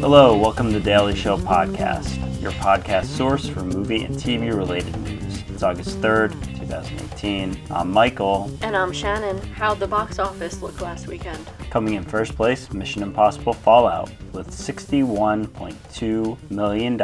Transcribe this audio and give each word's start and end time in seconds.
Hello, 0.00 0.36
welcome 0.36 0.72
to 0.72 0.80
Daily 0.80 1.14
Show 1.14 1.36
Podcast, 1.36 2.42
your 2.42 2.50
podcast 2.52 3.04
source 3.04 3.46
for 3.48 3.62
movie 3.62 4.02
and 4.02 4.16
TV 4.16 4.52
related 4.52 4.96
news. 5.02 5.44
It's 5.48 5.62
August 5.62 6.00
3rd, 6.00 6.32
2018. 6.58 7.56
I'm 7.70 7.92
Michael. 7.92 8.50
And 8.62 8.76
I'm 8.76 8.92
Shannon. 8.92 9.38
How'd 9.52 9.78
the 9.78 9.86
box 9.86 10.18
office 10.18 10.60
look 10.60 10.80
last 10.80 11.06
weekend? 11.06 11.46
Coming 11.70 11.94
in 11.94 12.02
first 12.02 12.34
place, 12.34 12.72
Mission 12.72 13.04
Impossible 13.04 13.52
Fallout 13.52 14.10
with 14.32 14.50
$61.2 14.50 16.50
million 16.50 17.00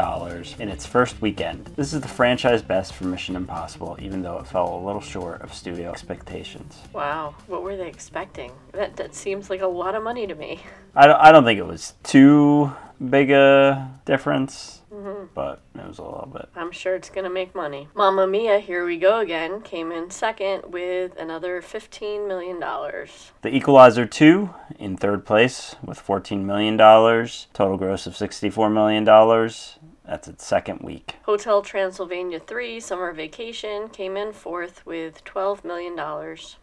in 0.61 0.69
its 0.69 0.87
first 0.87 1.21
weekend. 1.21 1.67
This 1.77 1.93
is 1.93 2.01
the 2.01 2.09
franchise 2.09 2.63
best 2.63 2.95
for 2.95 3.05
Mission 3.05 3.37
Impossible, 3.37 3.97
even 4.01 4.23
though 4.23 4.39
it 4.39 4.47
fell 4.47 4.75
a 4.75 4.85
little 4.85 5.01
short 5.01 5.43
of 5.43 5.53
studio 5.53 5.91
expectations. 5.91 6.79
Wow, 6.93 7.35
what 7.47 7.63
were 7.63 7.77
they 7.77 7.89
expecting? 7.89 8.53
That, 8.73 8.97
that 8.97 9.15
seems 9.15 9.51
like 9.51 9.61
a 9.61 9.67
lot 9.67 9.95
of 9.95 10.03
money 10.03 10.27
to 10.27 10.35
me. 10.35 10.61
I 10.95 11.07
don't, 11.07 11.21
I 11.21 11.33
don't 11.33 11.45
think 11.45 11.59
it 11.59 11.67
was 11.67 11.95
too 12.03 12.73
big 12.99 13.31
a 13.31 13.91
difference, 14.05 14.83
mm-hmm. 14.93 15.27
but 15.35 15.61
it 15.75 15.87
was 15.87 15.99
a 15.99 16.03
little 16.03 16.31
bit. 16.33 16.49
I'm 16.57 16.73
sure 16.73 16.95
it's 16.95 17.11
gonna 17.11 17.31
make 17.31 17.55
money. 17.55 17.89
Mamma 17.95 18.27
Mia, 18.27 18.59
Here 18.59 18.85
We 18.85 18.99
Go 18.99 19.21
Again 19.21 19.61
came 19.63 19.93
in 19.93 20.11
second 20.11 20.73
with 20.73 21.17
another 21.17 21.63
$15 21.63 22.27
million. 22.27 22.59
The 22.61 23.55
Equalizer 23.55 24.07
2 24.07 24.51
in 24.79 24.97
third 24.97 25.25
place 25.25 25.77
with 25.85 26.05
$14 26.05 26.45
million, 26.45 26.77
total 26.77 27.77
gross 27.77 28.07
of 28.07 28.15
$64 28.15 28.73
million. 28.73 29.05
That's 30.09 30.27
its 30.27 30.45
second 30.45 30.81
week. 30.81 31.17
Hotel 31.25 31.61
Transylvania 31.61 32.41
3 32.41 32.81
Summer 32.81 33.13
Vacation 33.13 33.89
came 33.91 34.17
in 34.17 34.33
fourth 34.33 34.85
with 34.87 35.23
$12 35.25 35.65
million. 35.65 35.95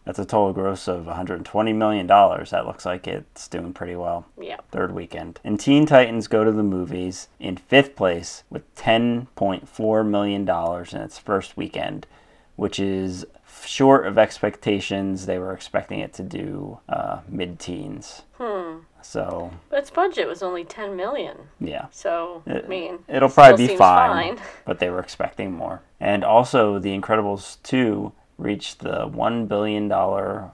That's 0.04 0.18
a 0.18 0.24
total 0.24 0.52
gross 0.52 0.88
of 0.88 1.04
$120 1.04 1.74
million. 1.74 2.08
That 2.08 2.66
looks 2.66 2.84
like 2.84 3.06
it's 3.06 3.46
doing 3.46 3.72
pretty 3.72 3.94
well. 3.94 4.26
Yeah. 4.40 4.56
Third 4.72 4.92
weekend. 4.92 5.38
And 5.44 5.60
Teen 5.60 5.86
Titans 5.86 6.26
Go 6.26 6.42
to 6.42 6.50
the 6.50 6.64
Movies 6.64 7.28
in 7.38 7.56
fifth 7.56 7.94
place 7.94 8.42
with 8.50 8.74
$10.4 8.74 10.06
million 10.08 10.48
in 10.50 11.00
its 11.00 11.18
first 11.20 11.56
weekend, 11.56 12.08
which 12.56 12.80
is 12.80 13.24
short 13.64 14.08
of 14.08 14.18
expectations. 14.18 15.26
They 15.26 15.38
were 15.38 15.52
expecting 15.52 16.00
it 16.00 16.12
to 16.14 16.24
do 16.24 16.80
uh, 16.88 17.20
mid 17.28 17.60
teens. 17.60 18.22
Hmm. 18.38 18.78
So, 19.06 19.52
But 19.70 19.78
its 19.78 19.90
budget 19.90 20.26
was 20.26 20.42
only 20.42 20.64
10 20.64 20.96
million. 20.96 21.36
yeah. 21.60 21.86
So, 21.90 22.42
I 22.46 22.50
It- 22.54 22.68
mean, 22.68 22.98
It'll 23.08 23.28
probably 23.30 23.56
be 23.56 23.66
seems 23.68 23.78
fine, 23.78 24.38
but 24.64 24.78
they 24.80 24.90
were 24.90 24.98
expecting 25.00 25.52
more. 25.52 25.82
And 26.00 26.24
also, 26.24 26.78
The 26.80 26.98
Incredibles 26.98 27.58
2 27.62 28.12
reached 28.36 28.80
the 28.80 29.08
$1 29.08 29.46
billion 29.48 29.88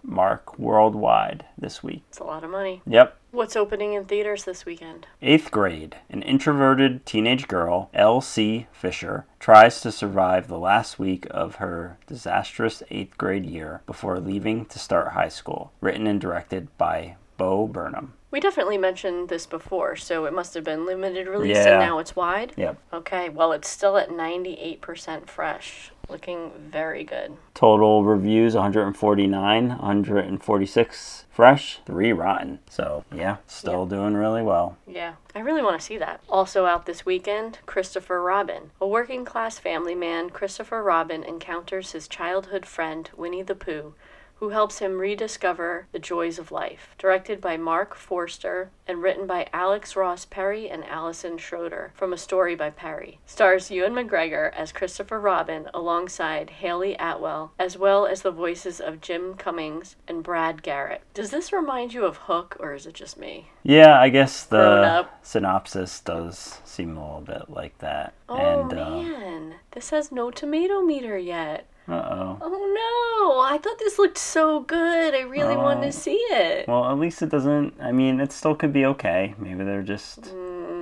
mark 0.04 0.56
worldwide 0.58 1.44
this 1.58 1.82
week. 1.82 2.04
It's 2.10 2.18
a 2.20 2.24
lot 2.24 2.44
of 2.44 2.50
money. 2.50 2.82
Yep. 2.86 3.16
What's 3.32 3.56
opening 3.56 3.94
in 3.94 4.04
theaters 4.04 4.44
this 4.44 4.64
weekend? 4.66 5.06
Eighth 5.22 5.50
grade, 5.50 5.96
an 6.10 6.22
introverted 6.22 7.04
teenage 7.06 7.48
girl, 7.48 7.88
Elsie 7.94 8.68
Fisher, 8.70 9.24
tries 9.40 9.80
to 9.80 9.90
survive 9.90 10.46
the 10.46 10.58
last 10.58 10.98
week 10.98 11.26
of 11.30 11.56
her 11.56 11.96
disastrous 12.06 12.82
eighth 12.90 13.16
grade 13.18 13.46
year 13.46 13.80
before 13.86 14.20
leaving 14.20 14.66
to 14.66 14.78
start 14.78 15.12
high 15.14 15.28
school. 15.30 15.72
Written 15.80 16.06
and 16.06 16.20
directed 16.20 16.68
by 16.76 17.16
Bo 17.38 17.66
Burnham. 17.66 18.12
We 18.32 18.40
definitely 18.40 18.78
mentioned 18.78 19.28
this 19.28 19.44
before, 19.44 19.94
so 19.94 20.24
it 20.24 20.32
must 20.32 20.54
have 20.54 20.64
been 20.64 20.86
limited 20.86 21.28
release 21.28 21.58
Yeah. 21.58 21.72
and 21.72 21.80
now 21.80 21.98
it's 21.98 22.16
wide. 22.16 22.54
Yep. 22.56 22.78
Okay, 22.92 23.28
well, 23.28 23.52
it's 23.52 23.68
still 23.68 23.98
at 23.98 24.08
98% 24.10 25.28
fresh. 25.28 25.92
Looking 26.08 26.50
very 26.58 27.04
good. 27.04 27.36
Total 27.54 28.02
reviews 28.02 28.54
149, 28.54 29.68
146 29.68 31.26
fresh, 31.30 31.80
3 31.86 32.12
rotten. 32.12 32.58
So, 32.68 33.04
yeah, 33.14 33.36
still 33.46 33.86
doing 33.86 34.14
really 34.14 34.42
well. 34.42 34.76
Yeah, 34.86 35.14
I 35.34 35.40
really 35.40 35.62
want 35.62 35.78
to 35.78 35.84
see 35.84 35.98
that. 35.98 36.20
Also 36.28 36.64
out 36.66 36.86
this 36.86 37.06
weekend, 37.06 37.58
Christopher 37.66 38.20
Robin. 38.22 38.70
A 38.80 38.86
working 38.86 39.24
class 39.24 39.58
family 39.58 39.94
man, 39.94 40.30
Christopher 40.30 40.82
Robin 40.82 41.22
encounters 41.22 41.92
his 41.92 42.08
childhood 42.08 42.66
friend, 42.66 43.08
Winnie 43.16 43.42
the 43.42 43.54
Pooh, 43.54 43.94
who 44.42 44.48
helps 44.48 44.80
him 44.80 44.98
rediscover 44.98 45.86
the 45.92 46.00
joys 46.00 46.36
of 46.36 46.50
life. 46.50 46.96
Directed 46.98 47.40
by 47.40 47.56
Marc 47.56 47.94
Forster 47.94 48.70
and 48.88 49.00
written 49.00 49.24
by 49.24 49.46
Alex 49.52 49.94
Ross 49.94 50.24
Perry 50.24 50.68
and 50.68 50.84
Allison 50.86 51.38
Schroeder 51.38 51.92
from 51.94 52.12
a 52.12 52.18
story 52.18 52.56
by 52.56 52.70
Perry. 52.70 53.20
Stars 53.24 53.70
Ewan 53.70 53.92
McGregor 53.92 54.52
as 54.52 54.72
Christopher 54.72 55.20
Robin 55.20 55.68
alongside 55.72 56.50
Hayley 56.50 56.96
Atwell, 56.98 57.52
as 57.56 57.78
well 57.78 58.04
as 58.04 58.22
the 58.22 58.32
voices 58.32 58.80
of 58.80 59.00
Jim 59.00 59.34
Cummings 59.34 59.94
and 60.08 60.24
Brad 60.24 60.64
Garrett. 60.64 61.02
Does 61.14 61.30
this 61.30 61.52
remind 61.52 61.94
you 61.94 62.04
of 62.04 62.16
Hook, 62.16 62.56
or 62.58 62.74
is 62.74 62.84
it 62.84 62.94
just 62.94 63.16
me? 63.16 63.52
Yeah, 63.62 64.00
I 64.00 64.08
guess 64.08 64.42
the 64.42 65.06
synopsis 65.22 66.00
does 66.00 66.58
seem 66.64 66.96
a 66.96 67.00
little 67.00 67.20
bit 67.20 67.48
like 67.48 67.78
that. 67.78 68.14
Oh 68.28 68.34
and, 68.38 68.72
uh, 68.72 68.90
man, 68.90 69.54
this 69.70 69.90
has 69.90 70.10
no 70.10 70.32
tomato 70.32 70.82
meter 70.82 71.16
yet. 71.16 71.68
Uh 71.88 71.92
oh. 71.92 72.38
Oh 72.40 72.48
no, 73.28 73.40
I 73.40 73.58
thought 73.58 73.78
this 73.78 73.98
looked 73.98 74.18
so 74.18 74.60
good. 74.60 75.14
I 75.14 75.20
really 75.22 75.56
wanted 75.56 75.82
Oh. 75.84 75.86
to 75.86 75.92
see 75.92 76.14
it. 76.30 76.68
Well, 76.68 76.90
at 76.90 76.98
least 76.98 77.22
it 77.22 77.28
doesn't. 77.30 77.74
I 77.80 77.92
mean, 77.92 78.20
it 78.20 78.32
still 78.32 78.54
could 78.54 78.72
be 78.72 78.86
okay. 78.86 79.34
Maybe 79.38 79.64
they're 79.64 79.82
just 79.82 80.26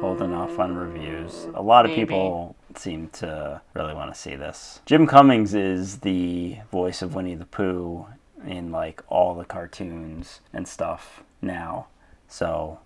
holding 0.00 0.32
off 0.34 0.58
on 0.58 0.76
reviews. 0.76 1.46
A 1.54 1.62
lot 1.62 1.84
of 1.84 1.90
maybe. 1.90 2.00
people 2.06 2.56
seem 2.76 3.08
to 3.14 3.60
really 3.74 3.94
want 3.94 4.12
to 4.14 4.18
see 4.18 4.36
this. 4.36 4.80
Jim 4.86 5.06
Cummings 5.06 5.54
is 5.54 5.98
the 6.00 6.58
voice 6.70 7.02
of 7.02 7.14
Winnie 7.14 7.34
the 7.34 7.46
Pooh 7.46 8.06
in 8.46 8.70
like 8.70 9.02
all 9.08 9.34
the 9.34 9.44
cartoons 9.44 10.40
and 10.52 10.66
stuff 10.68 11.22
now. 11.42 11.86
So 12.28 12.78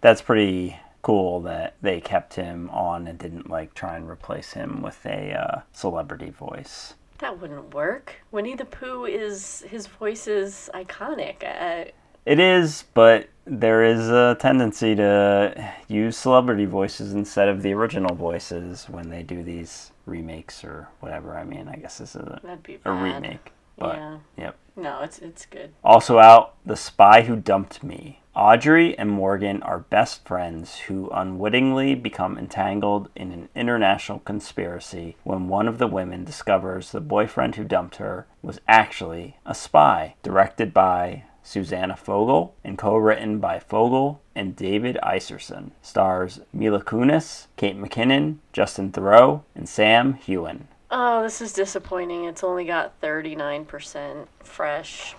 that's 0.00 0.20
pretty 0.22 0.76
cool 1.02 1.40
that 1.40 1.74
they 1.82 2.00
kept 2.00 2.34
him 2.34 2.70
on 2.70 3.08
and 3.08 3.18
didn't 3.18 3.50
like 3.50 3.74
try 3.74 3.96
and 3.96 4.08
replace 4.08 4.52
him 4.52 4.82
with 4.82 5.04
a 5.06 5.32
uh, 5.32 5.60
celebrity 5.72 6.30
voice. 6.30 6.94
That 7.22 7.40
wouldn't 7.40 7.72
work. 7.72 8.16
Winnie 8.32 8.56
the 8.56 8.64
Pooh 8.64 9.04
is 9.04 9.64
his 9.68 9.86
voice 9.86 10.26
is 10.26 10.68
iconic. 10.74 11.44
Uh, 11.44 11.92
It 12.26 12.40
is, 12.40 12.84
but 12.94 13.28
there 13.44 13.84
is 13.84 14.08
a 14.08 14.36
tendency 14.40 14.96
to 14.96 15.72
use 15.86 16.16
celebrity 16.16 16.64
voices 16.64 17.14
instead 17.14 17.48
of 17.48 17.62
the 17.62 17.74
original 17.74 18.16
voices 18.16 18.86
when 18.88 19.08
they 19.08 19.22
do 19.22 19.44
these 19.44 19.92
remakes 20.04 20.64
or 20.64 20.88
whatever. 20.98 21.38
I 21.38 21.44
mean, 21.44 21.68
I 21.68 21.76
guess 21.76 21.98
this 21.98 22.16
is 22.16 22.22
a, 22.22 22.40
that'd 22.42 22.64
be 22.64 22.80
a 22.84 22.92
remake. 22.92 23.52
But, 23.78 23.96
yeah. 23.96 24.18
yep. 24.36 24.56
No, 24.74 25.02
it's 25.02 25.20
it's 25.20 25.46
good. 25.46 25.74
Also 25.84 26.18
out, 26.18 26.56
The 26.66 26.76
Spy 26.76 27.22
Who 27.22 27.36
Dumped 27.36 27.84
Me. 27.84 28.18
Audrey 28.34 28.96
and 28.96 29.10
Morgan 29.10 29.62
are 29.62 29.80
best 29.80 30.26
friends 30.26 30.78
who 30.78 31.10
unwittingly 31.10 31.94
become 31.94 32.38
entangled 32.38 33.10
in 33.14 33.30
an 33.30 33.50
international 33.54 34.20
conspiracy 34.20 35.16
when 35.22 35.48
one 35.48 35.68
of 35.68 35.76
the 35.76 35.86
women 35.86 36.24
discovers 36.24 36.92
the 36.92 37.00
boyfriend 37.00 37.56
who 37.56 37.64
dumped 37.64 37.96
her 37.96 38.26
was 38.40 38.58
actually 38.66 39.36
a 39.44 39.54
spy. 39.54 40.14
Directed 40.22 40.72
by 40.72 41.24
Susanna 41.42 41.94
Fogel 41.94 42.54
and 42.64 42.78
co-written 42.78 43.38
by 43.38 43.58
Fogel 43.58 44.22
and 44.34 44.56
David 44.56 44.96
Iserson. 45.02 45.72
Stars 45.82 46.40
Mila 46.54 46.82
Kunis, 46.82 47.48
Kate 47.56 47.76
McKinnon, 47.78 48.38
Justin 48.54 48.92
Theroux, 48.92 49.42
and 49.54 49.68
Sam 49.68 50.14
Heughan. 50.14 50.68
Oh, 50.90 51.22
this 51.22 51.42
is 51.42 51.52
disappointing. 51.52 52.24
It's 52.24 52.44
only 52.44 52.64
got 52.64 52.98
39% 53.02 54.26
fresh. 54.40 55.16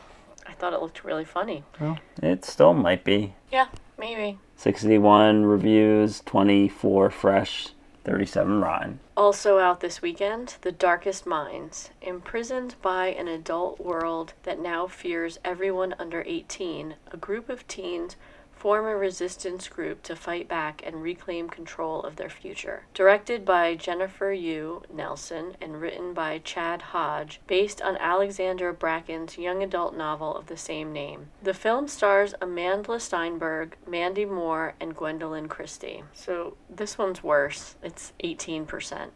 Thought 0.64 0.72
it 0.72 0.82
looked 0.82 1.04
really 1.04 1.26
funny. 1.26 1.66
Well, 1.78 2.00
it 2.22 2.46
still 2.46 2.74
might 2.74 3.04
be. 3.04 3.34
Yeah, 3.52 3.68
maybe. 3.98 4.40
61 4.56 5.44
reviews, 5.44 6.22
24 6.22 7.10
fresh, 7.10 7.74
37 8.06 8.62
rotten. 8.62 9.02
Also 9.18 9.60
out 9.60 9.82
this 9.82 10.02
weekend, 10.02 10.56
The 10.62 10.72
Darkest 10.72 11.26
Minds. 11.26 11.90
Imprisoned 12.02 12.76
by 12.82 13.08
an 13.08 13.28
adult 13.28 13.82
world 13.82 14.36
that 14.44 14.58
now 14.58 14.88
fears 14.88 15.38
everyone 15.44 15.96
under 16.00 16.24
18, 16.26 16.96
a 17.12 17.18
group 17.18 17.50
of 17.50 17.68
teens 17.68 18.16
form 18.64 18.86
a 18.86 18.96
resistance 18.96 19.68
group 19.68 20.02
to 20.02 20.16
fight 20.16 20.48
back 20.48 20.82
and 20.86 21.04
reclaim 21.04 21.50
control 21.50 22.02
of 22.04 22.16
their 22.16 22.30
future. 22.30 22.86
Directed 22.94 23.44
by 23.44 23.76
Jennifer 23.76 24.32
Yuh 24.32 24.84
Nelson 24.90 25.58
and 25.60 25.82
written 25.82 26.14
by 26.14 26.40
Chad 26.46 26.82
Hodge, 26.82 27.42
based 27.46 27.82
on 27.82 27.98
Alexandra 27.98 28.74
Bracken's 28.74 29.38
young 29.38 29.62
adult 29.62 29.98
novel 29.98 30.34
of 30.34 30.48
the 30.48 30.56
same 30.56 30.94
name. 30.94 31.28
The 31.42 31.54
film 31.54 31.90
stars 31.90 32.36
Amandla 32.42 33.02
Stenberg, 33.02 33.74
Mandy 33.86 34.24
Moore, 34.24 34.76
and 34.80 34.96
Gwendoline 34.96 35.50
Christie. 35.50 36.06
So 36.14 36.56
this 36.70 36.98
one's 36.98 37.22
worse. 37.22 37.76
It's 37.84 38.14
18%. 38.24 39.10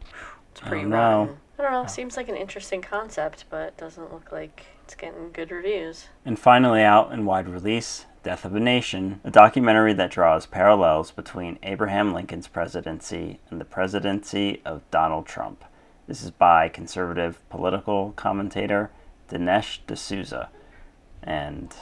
It's 0.50 0.60
pretty 0.60 0.84
no. 0.84 0.94
rotten. 0.94 1.36
I 1.58 1.62
don't 1.62 1.72
know. 1.72 1.84
Oh. 1.84 1.86
Seems 1.86 2.18
like 2.18 2.28
an 2.28 2.36
interesting 2.36 2.82
concept, 2.82 3.46
but 3.48 3.78
doesn't 3.78 4.12
look 4.12 4.30
like 4.30 4.66
it's 4.84 4.94
getting 4.94 5.30
good 5.32 5.50
reviews. 5.50 6.08
And 6.26 6.38
finally, 6.38 6.82
out 6.82 7.12
in 7.12 7.24
wide 7.24 7.48
release, 7.48 8.04
Death 8.28 8.44
of 8.44 8.54
a 8.54 8.60
Nation, 8.60 9.22
a 9.24 9.30
documentary 9.30 9.94
that 9.94 10.10
draws 10.10 10.44
parallels 10.44 11.10
between 11.10 11.58
Abraham 11.62 12.12
Lincoln's 12.12 12.46
presidency 12.46 13.40
and 13.48 13.58
the 13.58 13.64
presidency 13.64 14.60
of 14.66 14.82
Donald 14.90 15.24
Trump. 15.24 15.64
This 16.06 16.22
is 16.22 16.30
by 16.30 16.68
conservative 16.68 17.40
political 17.48 18.12
commentator 18.16 18.90
Dinesh 19.30 19.78
D'Souza. 19.86 20.50
And 21.22 21.74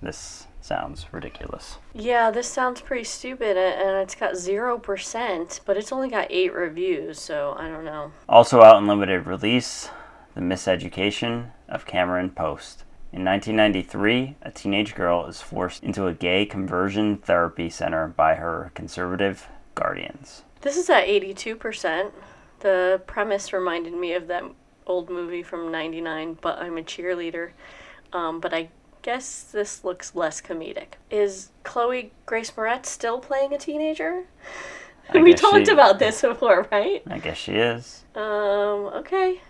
this 0.00 0.46
sounds 0.62 1.04
ridiculous. 1.12 1.76
Yeah, 1.92 2.30
this 2.30 2.48
sounds 2.48 2.80
pretty 2.80 3.04
stupid, 3.04 3.58
and 3.58 3.98
it's 3.98 4.14
got 4.14 4.32
0%, 4.36 5.60
but 5.66 5.76
it's 5.76 5.92
only 5.92 6.08
got 6.08 6.28
8 6.30 6.54
reviews, 6.54 7.20
so 7.20 7.54
I 7.58 7.68
don't 7.68 7.84
know. 7.84 8.12
Also 8.26 8.62
out 8.62 8.78
in 8.78 8.88
limited 8.88 9.26
release, 9.26 9.90
The 10.34 10.40
Miseducation 10.40 11.50
of 11.68 11.84
Cameron 11.84 12.30
Post. 12.30 12.84
In 13.12 13.24
1993, 13.24 14.36
a 14.42 14.50
teenage 14.52 14.94
girl 14.94 15.26
is 15.26 15.40
forced 15.40 15.82
into 15.82 16.06
a 16.06 16.14
gay 16.14 16.46
conversion 16.46 17.16
therapy 17.16 17.68
center 17.68 18.06
by 18.06 18.36
her 18.36 18.70
conservative 18.74 19.48
guardians. 19.74 20.44
This 20.60 20.76
is 20.76 20.88
at 20.88 21.06
82%. 21.06 22.12
The 22.60 23.02
premise 23.06 23.52
reminded 23.52 23.94
me 23.94 24.12
of 24.12 24.28
that 24.28 24.44
old 24.86 25.10
movie 25.10 25.42
from 25.42 25.72
99, 25.72 26.38
But 26.40 26.58
I'm 26.58 26.78
a 26.78 26.82
Cheerleader. 26.82 27.50
Um, 28.12 28.38
but 28.38 28.54
I 28.54 28.68
guess 29.02 29.42
this 29.42 29.82
looks 29.84 30.14
less 30.14 30.40
comedic. 30.40 30.94
Is 31.10 31.50
Chloe 31.64 32.12
Grace 32.26 32.52
Moretz 32.52 32.86
still 32.86 33.18
playing 33.18 33.52
a 33.52 33.58
teenager? 33.58 34.24
We 35.12 35.34
talked 35.34 35.66
she- 35.66 35.72
about 35.72 35.98
this 35.98 36.20
before, 36.20 36.68
right? 36.70 37.02
I 37.08 37.18
guess 37.18 37.36
she 37.36 37.54
is. 37.54 38.04
Um, 38.14 38.90
okay. 38.94 39.40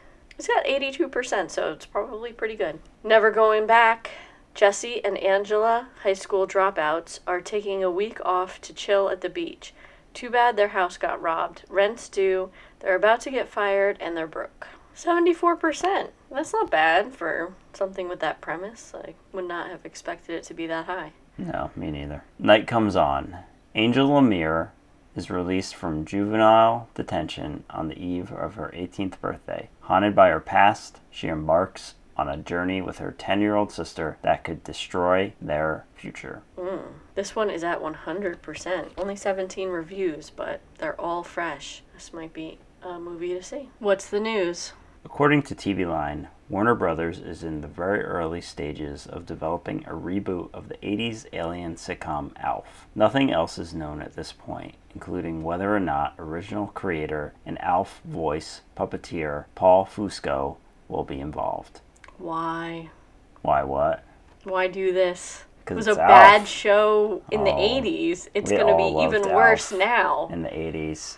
It's 0.41 0.49
got 0.49 0.65
82%, 0.65 1.51
so 1.51 1.71
it's 1.71 1.85
probably 1.85 2.33
pretty 2.33 2.57
good. 2.57 2.79
Never 3.05 3.31
going 3.31 3.67
back. 3.67 4.09
Jesse 4.55 5.05
and 5.05 5.19
Angela, 5.19 5.89
high 6.03 6.15
school 6.15 6.47
dropouts, 6.47 7.21
are 7.27 7.43
taking 7.43 7.85
a 7.85 7.91
week 7.91 8.25
off 8.25 8.59
to 8.63 8.73
chill 8.73 9.11
at 9.11 9.21
the 9.21 9.29
beach. 9.29 9.75
Too 10.15 10.31
bad 10.31 10.57
their 10.57 10.69
house 10.69 10.97
got 10.97 11.21
robbed. 11.21 11.65
Rent's 11.69 12.09
due. 12.09 12.49
They're 12.79 12.97
about 12.97 13.21
to 13.21 13.31
get 13.31 13.51
fired 13.51 13.99
and 14.01 14.17
they're 14.17 14.27
broke. 14.27 14.69
74%. 14.97 16.09
That's 16.31 16.55
not 16.55 16.71
bad 16.71 17.13
for 17.13 17.53
something 17.75 18.09
with 18.09 18.21
that 18.21 18.41
premise. 18.41 18.95
I 18.95 19.17
would 19.35 19.47
not 19.47 19.69
have 19.69 19.85
expected 19.85 20.37
it 20.37 20.45
to 20.45 20.55
be 20.55 20.67
that 20.69 20.87
high. 20.87 21.13
No, 21.37 21.71
me 21.77 21.91
neither. 21.91 22.25
Night 22.39 22.67
comes 22.67 22.97
on. 22.97 23.37
Angel 23.75 24.09
LaMere 24.09 24.71
is 25.17 25.31
released 25.31 25.75
from 25.75 26.05
juvenile 26.05 26.89
detention 26.95 27.65
on 27.71 27.89
the 27.89 27.99
eve 27.99 28.33
of 28.33 28.55
her 28.55 28.73
18th 28.75 29.21
birthday. 29.21 29.69
Haunted 29.83 30.15
by 30.15 30.29
her 30.29 30.41
past, 30.41 31.01
she 31.11 31.29
embarks 31.29 31.95
on 32.17 32.29
a 32.29 32.37
journey 32.37 32.83
with 32.83 32.99
her 32.99 33.13
10 33.13 33.41
year 33.41 33.57
old 33.57 33.73
sister 33.73 34.19
that 34.23 34.45
could 34.45 34.63
destroy 34.63 35.33
their 35.41 35.85
future. 35.95 36.43
Mm, 36.59 36.83
this 37.15 37.35
one 37.35 37.49
is 37.49 37.65
at 37.65 37.81
100%. 37.81 38.91
Only 38.99 39.17
17 39.17 39.69
reviews, 39.69 40.31
but 40.31 40.61
they're 40.79 41.01
all 41.01 41.23
fresh. 41.23 41.83
This 41.95 42.13
might 42.13 42.33
be 42.35 42.59
a 42.83 42.99
movie 42.99 43.35
to 43.35 43.43
see. 43.43 43.71
What's 43.79 44.09
the 44.09 44.21
news? 44.21 44.73
According 45.05 45.43
to 45.45 45.55
TV 45.55 45.89
Line, 45.89 46.29
Warner 46.51 46.75
Brothers 46.75 47.21
is 47.21 47.45
in 47.45 47.61
the 47.61 47.69
very 47.69 48.03
early 48.03 48.41
stages 48.41 49.07
of 49.07 49.25
developing 49.25 49.85
a 49.87 49.93
reboot 49.93 50.51
of 50.53 50.69
the 50.69 50.75
80s 50.83 51.25
alien 51.33 51.77
sitcom 51.77 52.33
Alf. 52.43 52.89
Nothing 52.93 53.31
else 53.31 53.57
is 53.57 53.73
known 53.73 54.03
at 54.03 54.17
this 54.17 54.33
point, 54.33 54.75
including 54.93 55.45
whether 55.45 55.75
or 55.75 55.79
not 55.79 56.15
original 56.19 56.67
creator 56.67 57.35
and 57.47 57.57
Alf 57.61 58.01
voice 58.05 58.63
puppeteer 58.77 59.45
Paul 59.55 59.87
Fusco 59.87 60.57
will 60.89 61.05
be 61.05 61.21
involved. 61.21 61.83
Why? 62.19 62.91
Why 63.43 63.63
what? 63.63 64.03
Why 64.43 64.67
do 64.67 64.93
this? 64.93 65.45
It 65.69 65.75
was 65.75 65.87
a 65.87 65.95
bad 65.95 66.41
Alf. 66.41 66.49
show 66.49 67.23
in 67.31 67.45
the 67.45 67.53
Oh, 67.53 67.81
80s. 67.81 68.27
It's 68.35 68.51
going 68.51 68.67
to 68.67 68.77
be 68.77 69.05
even 69.05 69.23
loved 69.23 69.35
worse 69.37 69.71
now. 69.71 70.29
In 70.33 70.43
the 70.43 70.49
80s. 70.49 71.17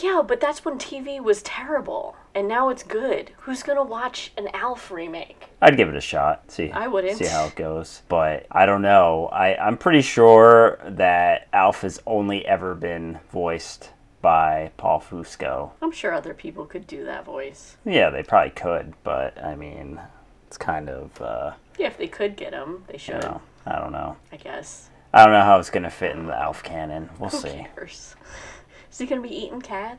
Yeah, 0.00 0.22
but 0.26 0.40
that's 0.40 0.64
when 0.64 0.76
TV 0.78 1.22
was 1.22 1.40
terrible. 1.42 2.16
And 2.34 2.48
now 2.48 2.70
it's 2.70 2.82
good. 2.82 3.32
Who's 3.40 3.62
going 3.62 3.76
to 3.76 3.82
watch 3.84 4.32
an 4.38 4.48
Alf 4.54 4.90
remake? 4.90 5.48
I'd 5.60 5.76
give 5.76 5.88
it 5.88 5.94
a 5.96 6.00
shot. 6.00 6.50
See, 6.50 6.70
I 6.70 6.86
wouldn't. 6.88 7.18
see 7.18 7.26
how 7.26 7.44
it 7.46 7.54
goes. 7.56 8.02
But 8.08 8.46
I 8.50 8.64
don't 8.66 8.82
know. 8.82 9.26
I 9.32 9.54
I'm 9.56 9.76
pretty 9.76 10.00
sure 10.02 10.78
that 10.84 11.48
Alf 11.52 11.82
has 11.82 12.00
only 12.06 12.46
ever 12.46 12.74
been 12.74 13.20
voiced 13.30 13.90
by 14.22 14.70
Paul 14.76 15.00
Fusco. 15.00 15.72
I'm 15.82 15.92
sure 15.92 16.12
other 16.14 16.32
people 16.32 16.64
could 16.64 16.86
do 16.86 17.04
that 17.04 17.24
voice. 17.24 17.76
Yeah, 17.84 18.08
they 18.10 18.22
probably 18.22 18.50
could, 18.50 18.94
but 19.04 19.36
I 19.42 19.54
mean, 19.56 20.00
it's 20.46 20.56
kind 20.56 20.88
of 20.88 21.20
uh, 21.20 21.52
Yeah, 21.78 21.88
if 21.88 21.98
they 21.98 22.06
could 22.08 22.36
get 22.36 22.52
him, 22.54 22.84
they 22.86 22.94
you 22.94 22.98
should, 22.98 23.22
know, 23.22 23.42
I 23.66 23.78
don't 23.78 23.92
know. 23.92 24.16
I 24.32 24.36
guess. 24.36 24.88
I 25.12 25.24
don't 25.24 25.34
know 25.34 25.42
how 25.42 25.58
it's 25.58 25.70
gonna 25.70 25.90
fit 25.90 26.12
in 26.16 26.26
the 26.26 26.38
Alf 26.40 26.62
canon. 26.62 27.10
We'll 27.18 27.30
Who 27.30 27.38
see. 27.38 27.66
cares? 27.74 28.14
Is 28.90 28.98
he 28.98 29.06
going 29.06 29.22
to 29.22 29.26
be 29.26 29.34
eating 29.34 29.62
cat? 29.62 29.98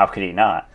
How 0.00 0.06
could 0.06 0.22
he 0.22 0.32
not? 0.32 0.66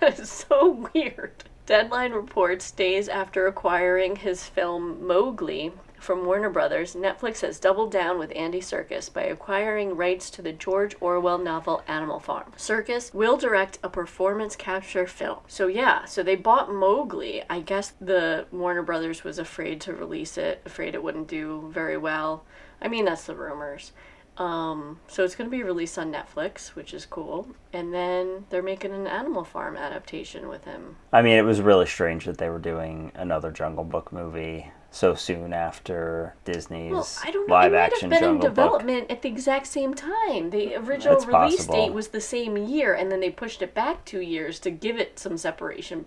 That's 0.00 0.28
so 0.48 0.88
weird. 0.92 1.44
Deadline 1.66 2.10
reports 2.10 2.72
days 2.72 3.08
after 3.08 3.46
acquiring 3.46 4.16
his 4.16 4.48
film 4.48 5.06
Mowgli 5.06 5.70
from 6.00 6.26
Warner 6.26 6.50
Brothers, 6.50 6.96
Netflix 6.96 7.42
has 7.42 7.60
doubled 7.60 7.92
down 7.92 8.18
with 8.18 8.32
Andy 8.34 8.58
Serkis 8.58 9.08
by 9.08 9.22
acquiring 9.22 9.94
rights 9.94 10.30
to 10.30 10.42
the 10.42 10.50
George 10.50 10.96
Orwell 11.00 11.38
novel 11.38 11.84
Animal 11.86 12.18
Farm. 12.18 12.50
Serkis 12.56 13.14
will 13.14 13.36
direct 13.36 13.78
a 13.84 13.88
performance 13.88 14.56
capture 14.56 15.06
film. 15.06 15.38
So 15.46 15.68
yeah, 15.68 16.04
so 16.04 16.24
they 16.24 16.34
bought 16.34 16.74
Mowgli. 16.74 17.44
I 17.48 17.60
guess 17.60 17.92
the 18.00 18.46
Warner 18.50 18.82
Brothers 18.82 19.22
was 19.22 19.38
afraid 19.38 19.80
to 19.82 19.94
release 19.94 20.36
it, 20.36 20.60
afraid 20.66 20.96
it 20.96 21.04
wouldn't 21.04 21.28
do 21.28 21.70
very 21.72 21.96
well. 21.96 22.44
I 22.80 22.88
mean, 22.88 23.04
that's 23.04 23.26
the 23.26 23.36
rumors. 23.36 23.92
Um, 24.38 24.98
so 25.08 25.24
it's 25.24 25.34
going 25.36 25.48
to 25.50 25.54
be 25.56 25.62
released 25.62 25.98
on 25.98 26.10
Netflix, 26.12 26.68
which 26.68 26.94
is 26.94 27.04
cool. 27.06 27.48
And 27.72 27.92
then 27.92 28.46
they're 28.50 28.62
making 28.62 28.92
an 28.92 29.06
Animal 29.06 29.44
Farm 29.44 29.76
adaptation 29.76 30.48
with 30.48 30.64
him. 30.64 30.96
I 31.12 31.22
mean, 31.22 31.36
it 31.36 31.44
was 31.44 31.60
really 31.60 31.86
strange 31.86 32.24
that 32.24 32.38
they 32.38 32.48
were 32.48 32.58
doing 32.58 33.12
another 33.14 33.50
Jungle 33.50 33.84
Book 33.84 34.12
movie 34.12 34.70
so 34.90 35.14
soon 35.14 35.52
after 35.52 36.34
Disney's 36.44 36.92
Well, 36.92 37.08
I 37.24 37.30
don't 37.30 37.48
know. 37.48 37.54
live 37.54 37.72
it 37.72 37.76
might 37.76 37.78
action 37.78 38.10
have 38.10 38.20
been 38.20 38.28
in 38.28 38.34
Jungle 38.34 38.48
Book. 38.50 38.54
development 38.54 39.10
at 39.10 39.22
the 39.22 39.28
exact 39.28 39.66
same 39.66 39.94
time. 39.94 40.50
The 40.50 40.76
original 40.76 41.16
release 41.20 41.56
possible. 41.56 41.74
date 41.86 41.92
was 41.94 42.08
the 42.08 42.20
same 42.20 42.56
year, 42.56 42.94
and 42.94 43.10
then 43.12 43.20
they 43.20 43.30
pushed 43.30 43.62
it 43.62 43.74
back 43.74 44.04
two 44.04 44.20
years 44.20 44.58
to 44.60 44.70
give 44.70 44.98
it 44.98 45.18
some 45.18 45.36
separation 45.38 46.04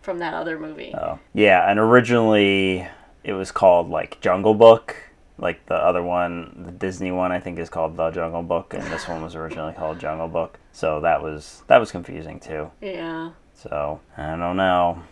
from 0.00 0.18
that 0.18 0.34
other 0.34 0.58
movie. 0.58 0.94
Oh. 0.94 1.18
Yeah, 1.34 1.70
and 1.70 1.78
originally 1.78 2.86
it 3.24 3.32
was 3.34 3.50
called 3.52 3.88
like 3.88 4.20
Jungle 4.20 4.54
Book. 4.54 4.96
Like 5.42 5.66
the 5.66 5.74
other 5.74 6.04
one, 6.04 6.62
the 6.64 6.70
Disney 6.70 7.10
one, 7.10 7.32
I 7.32 7.40
think 7.40 7.58
is 7.58 7.68
called 7.68 7.96
The 7.96 8.10
Jungle 8.12 8.44
Book, 8.44 8.74
and 8.74 8.84
this 8.84 9.08
one 9.08 9.22
was 9.22 9.34
originally 9.34 9.72
called 9.72 9.98
Jungle 9.98 10.28
Book. 10.28 10.60
So 10.70 11.00
that 11.00 11.20
was 11.20 11.64
that 11.66 11.78
was 11.78 11.90
confusing 11.90 12.38
too. 12.38 12.70
Yeah. 12.80 13.32
So 13.52 14.00
I 14.16 14.36
don't 14.36 14.56
know. 14.56 15.02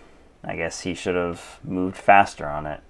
I 0.45 0.55
guess 0.55 0.83
he 0.83 0.95
should 0.95 1.17
have 1.17 1.59
moved 1.65 1.97
faster 1.97 2.47
on 2.47 2.65
it. 2.67 2.81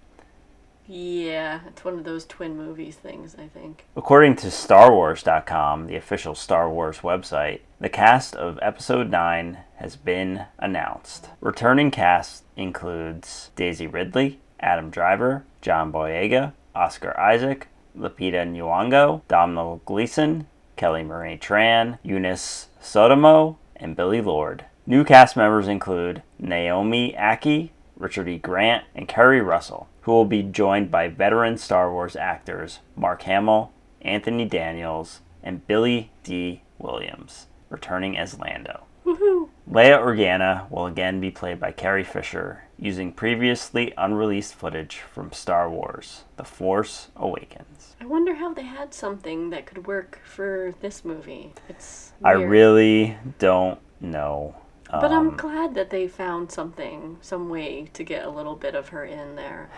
Yeah, 0.87 1.61
it's 1.67 1.83
one 1.83 1.95
of 1.95 2.05
those 2.05 2.27
twin 2.27 2.57
movies 2.57 2.97
things, 2.97 3.37
I 3.39 3.47
think. 3.47 3.87
According 3.97 4.37
to 4.37 4.49
StarWars.com, 4.49 5.87
the 5.87 5.97
official 5.97 6.35
Star 6.35 6.69
Wars 6.69 6.99
website, 6.99 7.61
the 7.81 7.89
cast 7.89 8.35
of 8.35 8.59
Episode 8.61 9.09
9 9.09 9.59
has 9.77 9.97
been 9.97 10.47
announced. 10.59 11.31
Returning 11.41 11.91
cast 11.91 12.45
includes 12.57 13.51
Daisy 13.55 13.87
Ridley, 13.87 14.41
Adam 14.59 14.91
Driver, 14.91 15.45
John 15.61 15.93
Boyega, 15.93 16.55
Oscar 16.75 17.19
Isaac, 17.19 17.69
Lupita 17.97 18.47
Nyong'o, 18.47 19.23
Domhnall 19.29 19.81
Gleeson, 19.85 20.47
Kelly 20.77 21.03
Marie 21.03 21.37
Tran, 21.37 21.99
Joonas 22.05 22.67
Suotamo, 22.81 23.57
and 23.77 23.97
Billie 23.97 24.21
Lourd. 24.21 24.65
New 24.87 25.05
cast 25.05 25.37
members 25.37 25.69
include 25.69 26.23
Naomi 26.39 27.15
Ackie, 27.19 27.71
Richard 27.97 28.29
E. 28.29 28.39
Grant, 28.39 28.85
and 28.95 29.07
Keri 29.07 29.41
Russell, 29.41 29.89
who 30.03 30.13
will 30.13 30.25
be 30.25 30.43
joined 30.43 30.91
by 30.91 31.09
veteran 31.09 31.59
Star 31.59 31.93
Wars 31.93 32.17
actors 32.17 32.81
Mark 32.97 33.23
Hamill, 33.23 33.73
Anthony 34.01 34.47
Daniels, 34.47 35.21
and 35.43 35.67
Billy 35.67 36.11
Dee 36.23 36.63
Williams, 36.79 37.47
returning 37.69 38.17
as 38.17 38.39
Lando. 38.39 38.85
Woohoo! 39.05 39.49
Leia 39.71 40.01
Organa 40.01 40.71
will 40.71 40.87
again 40.87 41.21
be 41.21 41.31
played 41.31 41.61
by 41.61 41.73
Carrie 41.73 42.05
Fisher, 42.05 42.65
using 42.81 43.13
previously 43.13 43.93
unreleased 43.99 44.55
footage 44.55 45.01
from 45.13 45.31
Star 45.33 45.69
Wars 45.69 46.25
The 46.37 46.45
Force 46.45 47.09
Awakens. 47.15 47.95
I 48.01 48.07
wonder 48.07 48.35
how 48.35 48.55
they 48.55 48.63
had 48.63 48.95
something 48.95 49.51
that 49.51 49.67
could 49.67 49.87
work 49.87 50.19
for 50.25 50.75
this 50.81 51.05
movie. 51.05 51.53
It's 51.69 52.13
I 52.25 52.33
really 52.33 53.19
don't 53.39 53.79
know. 54.01 54.55
But 54.91 55.13
I'm 55.13 55.29
Um, 55.29 55.37
glad 55.37 55.75
that 55.75 55.91
they 55.91 56.09
found 56.09 56.51
something, 56.51 57.19
some 57.21 57.49
way 57.49 57.91
to 57.93 58.03
get 58.03 58.25
a 58.25 58.31
little 58.31 58.57
bit 58.57 58.75
of 58.75 58.89
her 58.89 59.05
in 59.05 59.37
there. 59.37 59.69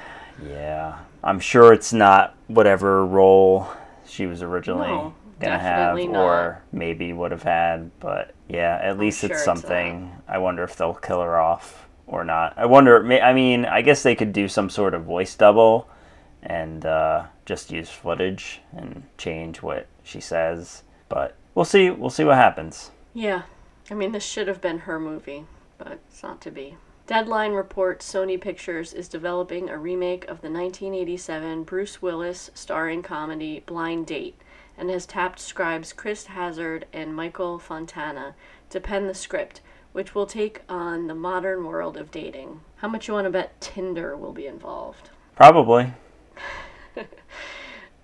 Yeah. 0.43 0.99
I'm 1.23 1.41
sure 1.41 1.73
it's 1.73 1.93
not 1.93 2.35
whatever 2.47 3.05
role 3.05 3.67
she 4.07 4.27
was 4.27 4.43
originally 4.43 4.89
No, 4.89 5.15
gonna 5.41 5.59
have 5.59 5.97
definitely 5.97 6.17
or 6.17 6.63
maybe 6.73 7.13
would 7.13 7.33
have 7.33 7.43
had, 7.43 7.91
but 8.01 8.33
yeah, 8.49 8.79
at 8.81 8.99
least 8.99 9.21
sure 9.21 9.31
it's 9.31 9.41
it's 9.41 9.45
something. 9.45 10.13
I 10.29 10.39
wonder 10.39 10.63
if 10.63 10.77
they'll 10.77 10.95
kill 10.95 11.21
her 11.21 11.39
off 11.39 11.89
or 12.07 12.25
not. 12.25 12.55
I 12.57 12.67
wonder 12.67 13.05
I 13.23 13.33
mean, 13.33 13.65
I 13.65 13.83
guess 13.83 14.03
they 14.03 14.15
could 14.15 14.33
do 14.33 14.49
some 14.49 14.71
sort 14.71 14.95
of 14.95 15.05
voice 15.05 15.35
double 15.35 15.89
and 16.43 16.85
uh, 16.85 17.25
just 17.45 17.71
use 17.71 17.89
footage 17.89 18.61
and 18.77 19.05
change 19.17 19.63
what 19.63 19.87
she 20.03 20.21
says, 20.21 20.83
but 21.09 21.37
we'll 21.55 21.65
see 21.65 21.91
we'll 21.91 22.11
see 22.11 22.25
what 22.25 22.37
happens. 22.37 22.91
Yeah. 23.15 23.43
I 23.91 23.95
mean, 23.95 24.13
this 24.13 24.25
should 24.25 24.49
have 24.49 24.61
been 24.61 24.81
her 24.81 24.99
movie, 24.99 25.45
but 25.77 26.01
it's 26.09 26.23
not 26.23 26.41
to 26.43 26.51
be. 26.51 26.77
Deadline 27.07 27.53
reports 27.53 28.11
Sony 28.11 28.41
Pictures 28.41 28.93
is 28.93 29.09
developing 29.09 29.69
a 29.69 29.77
remake 29.77 30.23
of 30.25 30.41
the 30.41 30.49
1987 30.49 31.65
Bruce 31.65 32.01
Willis 32.01 32.51
starring 32.55 33.03
comedy 33.03 33.63
Blind 33.67 34.07
Date 34.07 34.41
and 34.79 34.89
has 34.89 35.05
tapped 35.05 35.41
scribes 35.41 35.93
Chris 35.93 36.27
Hazard 36.27 36.87
and 36.93 37.15
Michael 37.15 37.59
Fontana 37.59 38.35
to 38.71 38.81
pen 38.81 39.09
the 39.09 39.15
script, 39.15 39.61
which 39.93 40.15
will 40.15 40.27
take 40.27 40.63
on 40.69 41.07
the 41.07 41.15
modern 41.15 41.65
world 41.65 41.97
of 41.97 42.11
dating. 42.11 42.61
How 42.77 42.89
much 42.89 43.09
you 43.09 43.15
want 43.15 43.27
to 43.27 43.31
bet 43.31 43.61
Tinder 43.61 44.17
will 44.17 44.33
be 44.33 44.47
involved? 44.47 45.11
Probably. 45.37 45.93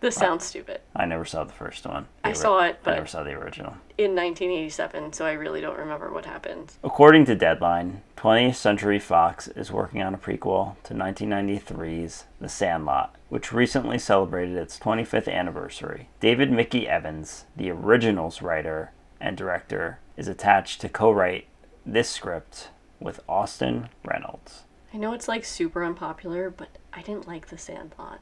This 0.00 0.14
sounds 0.14 0.44
stupid. 0.44 0.80
I 0.94 1.06
never 1.06 1.24
saw 1.24 1.42
the 1.42 1.52
first 1.52 1.84
one. 1.84 2.06
I 2.22 2.30
The 2.30 2.36
saw 2.36 2.64
it, 2.64 2.78
but 2.84 2.92
I 2.92 2.96
never 2.96 3.08
saw 3.08 3.24
the 3.24 3.32
original. 3.32 3.72
In 3.96 4.14
1987, 4.14 5.12
so 5.12 5.26
I 5.26 5.32
really 5.32 5.60
don't 5.60 5.76
remember 5.76 6.12
what 6.12 6.24
happened. 6.24 6.74
According 6.84 7.24
to 7.24 7.34
Deadline, 7.34 8.02
20th 8.16 8.54
Century 8.54 9.00
Fox 9.00 9.48
is 9.48 9.72
working 9.72 10.00
on 10.00 10.14
a 10.14 10.18
prequel 10.18 10.80
to 10.84 10.94
1993's 10.94 12.26
The 12.40 12.48
Sandlot, 12.48 13.16
which 13.28 13.52
recently 13.52 13.98
celebrated 13.98 14.56
its 14.56 14.78
25th 14.78 15.32
anniversary. 15.32 16.08
David 16.20 16.52
Mickey 16.52 16.86
Evans, 16.86 17.46
the 17.56 17.70
original's 17.70 18.40
writer 18.40 18.92
and 19.20 19.36
director, 19.36 19.98
is 20.16 20.28
attached 20.28 20.80
to 20.82 20.88
co 20.88 21.10
write 21.10 21.47
this 21.92 22.08
script 22.10 22.68
with 23.00 23.20
Austin 23.28 23.88
Reynolds. 24.04 24.64
I 24.92 24.96
know 24.96 25.12
it's 25.12 25.28
like 25.28 25.44
super 25.44 25.84
unpopular, 25.84 26.50
but 26.50 26.68
I 26.92 27.02
didn't 27.02 27.28
like 27.28 27.48
The 27.48 27.58
Sandlot. 27.58 28.20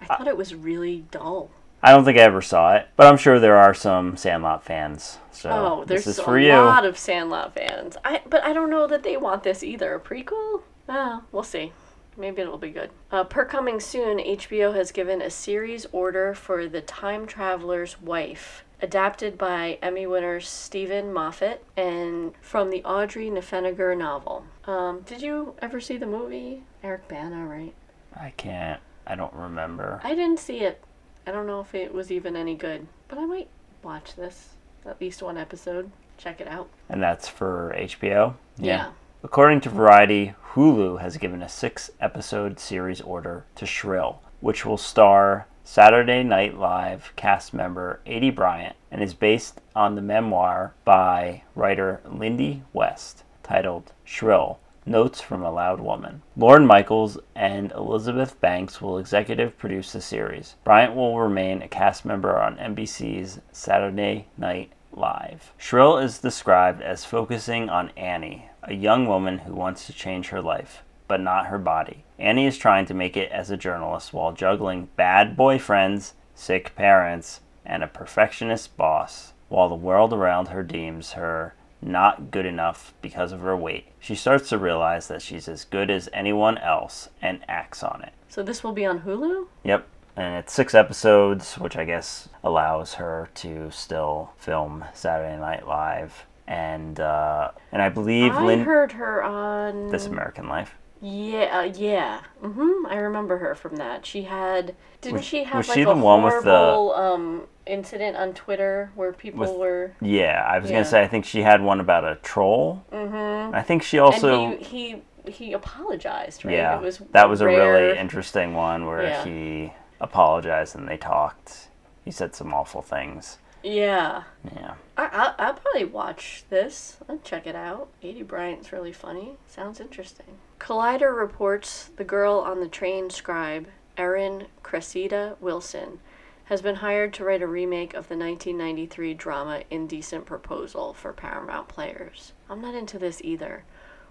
I 0.00 0.06
thought 0.06 0.26
it 0.28 0.36
was 0.36 0.54
really 0.54 1.04
dull. 1.10 1.50
I 1.82 1.90
don't 1.92 2.04
think 2.04 2.18
I 2.18 2.22
ever 2.22 2.42
saw 2.42 2.74
it, 2.76 2.88
but 2.96 3.06
I'm 3.06 3.16
sure 3.16 3.38
there 3.40 3.56
are 3.58 3.74
some 3.74 4.16
Sandlot 4.16 4.64
fans. 4.64 5.18
So 5.32 5.50
Oh, 5.50 5.84
there's 5.84 6.04
this 6.04 6.14
is 6.14 6.18
a 6.20 6.24
for 6.24 6.38
you. 6.38 6.52
lot 6.52 6.84
of 6.84 6.96
Sandlot 6.98 7.54
fans. 7.54 7.96
I 8.04 8.22
but 8.28 8.42
I 8.44 8.52
don't 8.52 8.70
know 8.70 8.86
that 8.86 9.02
they 9.02 9.16
want 9.16 9.42
this 9.42 9.62
either. 9.62 9.94
A 9.94 10.00
prequel? 10.00 10.62
Ah, 10.88 11.22
we'll 11.32 11.42
see. 11.42 11.72
Maybe 12.16 12.42
it'll 12.42 12.58
be 12.58 12.70
good. 12.70 12.90
Uh, 13.10 13.24
per 13.24 13.44
coming 13.44 13.80
soon, 13.80 14.18
HBO 14.18 14.74
has 14.74 14.92
given 14.92 15.22
a 15.22 15.30
series 15.30 15.86
order 15.92 16.34
for 16.34 16.68
The 16.68 16.82
Time 16.82 17.26
Traveler's 17.26 18.00
Wife, 18.02 18.64
adapted 18.82 19.38
by 19.38 19.78
Emmy 19.80 20.06
winner 20.06 20.40
Steven 20.40 21.12
Moffat 21.12 21.64
and 21.76 22.34
from 22.42 22.70
the 22.70 22.84
Audrey 22.84 23.30
Niffenegger 23.30 23.96
novel. 23.96 24.44
Um, 24.64 25.00
did 25.06 25.22
you 25.22 25.54
ever 25.62 25.80
see 25.80 25.96
the 25.96 26.06
movie? 26.06 26.64
Eric 26.82 27.06
Bana, 27.08 27.46
right? 27.46 27.74
I 28.14 28.30
can't. 28.36 28.80
I 29.06 29.14
don't 29.14 29.32
remember. 29.32 30.00
I 30.02 30.14
didn't 30.14 30.40
see 30.40 30.58
it. 30.58 30.82
I 31.26 31.30
don't 31.30 31.46
know 31.46 31.60
if 31.60 31.74
it 31.74 31.94
was 31.94 32.10
even 32.10 32.34
any 32.36 32.56
good, 32.56 32.88
but 33.08 33.18
I 33.18 33.24
might 33.24 33.48
watch 33.82 34.16
this. 34.16 34.50
At 34.84 35.00
least 35.00 35.22
one 35.22 35.38
episode. 35.38 35.90
Check 36.18 36.40
it 36.40 36.48
out. 36.48 36.68
And 36.88 37.00
that's 37.02 37.28
for 37.28 37.74
HBO? 37.78 38.34
Yeah. 38.58 38.90
According 39.22 39.60
to 39.62 39.70
Variety, 39.70 40.34
Hulu 40.52 41.00
has 41.00 41.16
given 41.16 41.42
a 41.42 41.48
six 41.48 41.90
episode 42.00 42.58
series 42.58 43.00
order 43.00 43.44
to 43.54 43.66
Shrill, 43.66 44.20
which 44.40 44.66
will 44.66 44.76
star 44.76 45.46
Saturday 45.64 46.24
Night 46.24 46.58
Live 46.58 47.12
cast 47.14 47.54
member 47.54 48.00
Aidy 48.04 48.34
Bryant 48.34 48.74
and 48.90 49.00
is 49.00 49.14
based 49.14 49.60
on 49.76 49.94
the 49.94 50.02
memoir 50.02 50.74
by 50.84 51.44
writer 51.54 52.00
Lindy 52.04 52.64
West 52.72 53.22
titled 53.44 53.92
Shrill 54.04 54.58
Notes 54.84 55.20
from 55.20 55.44
a 55.44 55.52
Loud 55.52 55.80
Woman. 55.80 56.22
Lorne 56.36 56.66
Michaels 56.66 57.16
and 57.36 57.70
Elizabeth 57.72 58.40
Banks 58.40 58.82
will 58.82 58.98
executive 58.98 59.56
produce 59.56 59.92
the 59.92 60.00
series. 60.00 60.56
Bryant 60.64 60.96
will 60.96 61.20
remain 61.20 61.62
a 61.62 61.68
cast 61.68 62.04
member 62.04 62.36
on 62.40 62.56
NBC's 62.56 63.40
Saturday 63.52 64.26
Night 64.36 64.72
Live. 64.92 65.52
Shrill 65.56 65.96
is 65.98 66.18
described 66.18 66.82
as 66.82 67.04
focusing 67.04 67.70
on 67.70 67.90
Annie, 67.96 68.50
a 68.64 68.74
young 68.74 69.06
woman 69.06 69.38
who 69.38 69.54
wants 69.54 69.86
to 69.86 69.92
change 69.92 70.28
her 70.28 70.42
life, 70.42 70.82
but 71.12 71.20
not 71.20 71.48
her 71.48 71.58
body. 71.58 72.04
Annie 72.18 72.46
is 72.46 72.56
trying 72.56 72.86
to 72.86 72.94
make 72.94 73.18
it 73.18 73.30
as 73.30 73.50
a 73.50 73.56
journalist 73.58 74.14
while 74.14 74.32
juggling 74.32 74.88
bad 74.96 75.36
boyfriends, 75.36 76.12
sick 76.34 76.74
parents, 76.74 77.40
and 77.66 77.82
a 77.82 77.86
perfectionist 77.86 78.78
boss, 78.78 79.34
while 79.50 79.68
the 79.68 79.74
world 79.74 80.14
around 80.14 80.48
her 80.48 80.62
deems 80.62 81.12
her 81.12 81.52
not 81.82 82.30
good 82.30 82.46
enough 82.46 82.94
because 83.02 83.30
of 83.30 83.40
her 83.40 83.54
weight. 83.54 83.88
She 84.00 84.14
starts 84.14 84.48
to 84.48 84.56
realize 84.56 85.08
that 85.08 85.20
she's 85.20 85.48
as 85.48 85.66
good 85.66 85.90
as 85.90 86.08
anyone 86.14 86.56
else 86.56 87.10
and 87.20 87.40
acts 87.46 87.82
on 87.82 88.00
it. 88.02 88.14
So 88.30 88.42
this 88.42 88.64
will 88.64 88.72
be 88.72 88.86
on 88.86 89.00
Hulu? 89.00 89.48
Yep. 89.64 89.86
And 90.16 90.36
it's 90.36 90.54
six 90.54 90.74
episodes, 90.74 91.58
which 91.58 91.76
I 91.76 91.84
guess 91.84 92.30
allows 92.42 92.94
her 92.94 93.28
to 93.34 93.70
still 93.70 94.32
film 94.38 94.86
Saturday 94.94 95.38
Night 95.38 95.68
Live. 95.68 96.24
And 96.46 96.98
uh, 96.98 97.50
and 97.70 97.82
I 97.82 97.90
believe 97.90 98.32
I 98.32 98.44
Lynn 98.46 98.64
heard 98.64 98.92
her 98.92 99.22
on 99.22 99.90
This 99.90 100.06
American 100.06 100.48
Life. 100.48 100.74
Yeah, 101.04 101.58
uh, 101.58 101.62
yeah. 101.62 102.20
Mhm. 102.42 102.86
I 102.88 102.94
remember 102.96 103.38
her 103.38 103.54
from 103.56 103.74
that. 103.76 104.06
She 104.06 104.22
had 104.22 104.76
didn't 105.00 105.16
Was- 105.16 105.24
she 105.24 105.42
have 105.44 105.66
like 105.68 105.74
she 105.74 105.82
a 105.82 105.88
with 105.88 105.96
the- 105.96 106.00
horrible 106.00 106.92
um 106.94 107.42
incident 107.66 108.16
on 108.16 108.32
Twitter 108.34 108.92
where 108.94 109.12
people 109.12 109.40
With- 109.40 109.56
were 109.56 109.92
Yeah, 110.00 110.46
I 110.48 110.58
was 110.60 110.70
Yeah. 110.70 110.76
gonna 110.78 110.84
say 110.84 111.02
I 111.02 111.08
think 111.08 111.24
she 111.24 111.42
had 111.42 111.60
one 111.60 111.80
about 111.80 112.04
a 112.04 112.14
troll. 112.22 112.84
Mm-hmm. 112.92 113.54
I 113.54 113.62
think 113.62 113.82
she 113.82 113.98
also 113.98 114.44
and 114.52 114.60
he 114.60 115.02
he 115.26 115.30
he 115.32 115.52
apologized, 115.52 116.44
right? 116.44 116.54
yeah 116.54 116.76
It 116.76 116.82
was 116.82 116.98
that 116.98 117.28
was 117.28 117.40
a 117.40 117.46
really 117.46 117.98
interesting 117.98 118.54
one 118.54 118.86
where 118.86 119.02
Yeah. 119.02 119.24
he 119.24 119.72
apologized 120.00 120.76
and 120.76 120.88
they 120.88 120.96
talked. 120.96 121.68
He 122.04 122.12
said 122.12 122.34
some 122.36 122.54
awful 122.54 122.82
things. 122.82 123.38
Yeah. 123.64 124.22
Yeah. 124.56 124.74
I, 124.96 125.04
I, 125.04 125.34
I'll 125.46 125.54
probably 125.54 125.84
watch 125.84 126.44
this. 126.50 126.98
I'll 127.08 127.18
check 127.18 127.46
it 127.46 127.54
out. 127.54 127.88
Aidy 128.02 128.26
Bryant's 128.26 128.72
really 128.72 128.92
funny. 128.92 129.36
Sounds 129.46 129.78
interesting. 129.80 130.26
Collider 130.62 131.12
reports 131.12 131.90
the 131.96 132.04
girl 132.04 132.34
on 132.34 132.60
the 132.60 132.68
train 132.68 133.10
scribe, 133.10 133.66
Erin 133.96 134.46
Cressida 134.62 135.36
Wilson, 135.40 135.98
has 136.44 136.62
been 136.62 136.76
hired 136.76 137.12
to 137.14 137.24
write 137.24 137.42
a 137.42 137.48
remake 137.48 137.94
of 137.94 138.06
the 138.06 138.16
1993 138.16 139.12
drama 139.14 139.64
Indecent 139.72 140.24
Proposal 140.24 140.94
for 140.94 141.12
Paramount 141.12 141.66
Players. 141.66 142.32
I'm 142.48 142.60
not 142.60 142.76
into 142.76 142.96
this 142.96 143.20
either. 143.24 143.64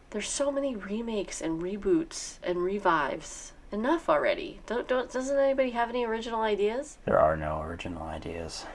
There's 0.10 0.28
so 0.28 0.52
many 0.52 0.76
remakes 0.76 1.40
and 1.40 1.62
reboots 1.62 2.40
and 2.44 2.62
revives. 2.62 3.54
Enough 3.72 4.10
already. 4.10 4.60
Don't, 4.66 4.90
don't, 4.90 5.10
doesn't 5.10 5.38
anybody 5.38 5.70
have 5.70 5.88
any 5.88 6.04
original 6.04 6.42
ideas? 6.42 6.98
There 7.06 7.18
are 7.18 7.38
no 7.38 7.62
original 7.62 8.04
ideas. 8.04 8.66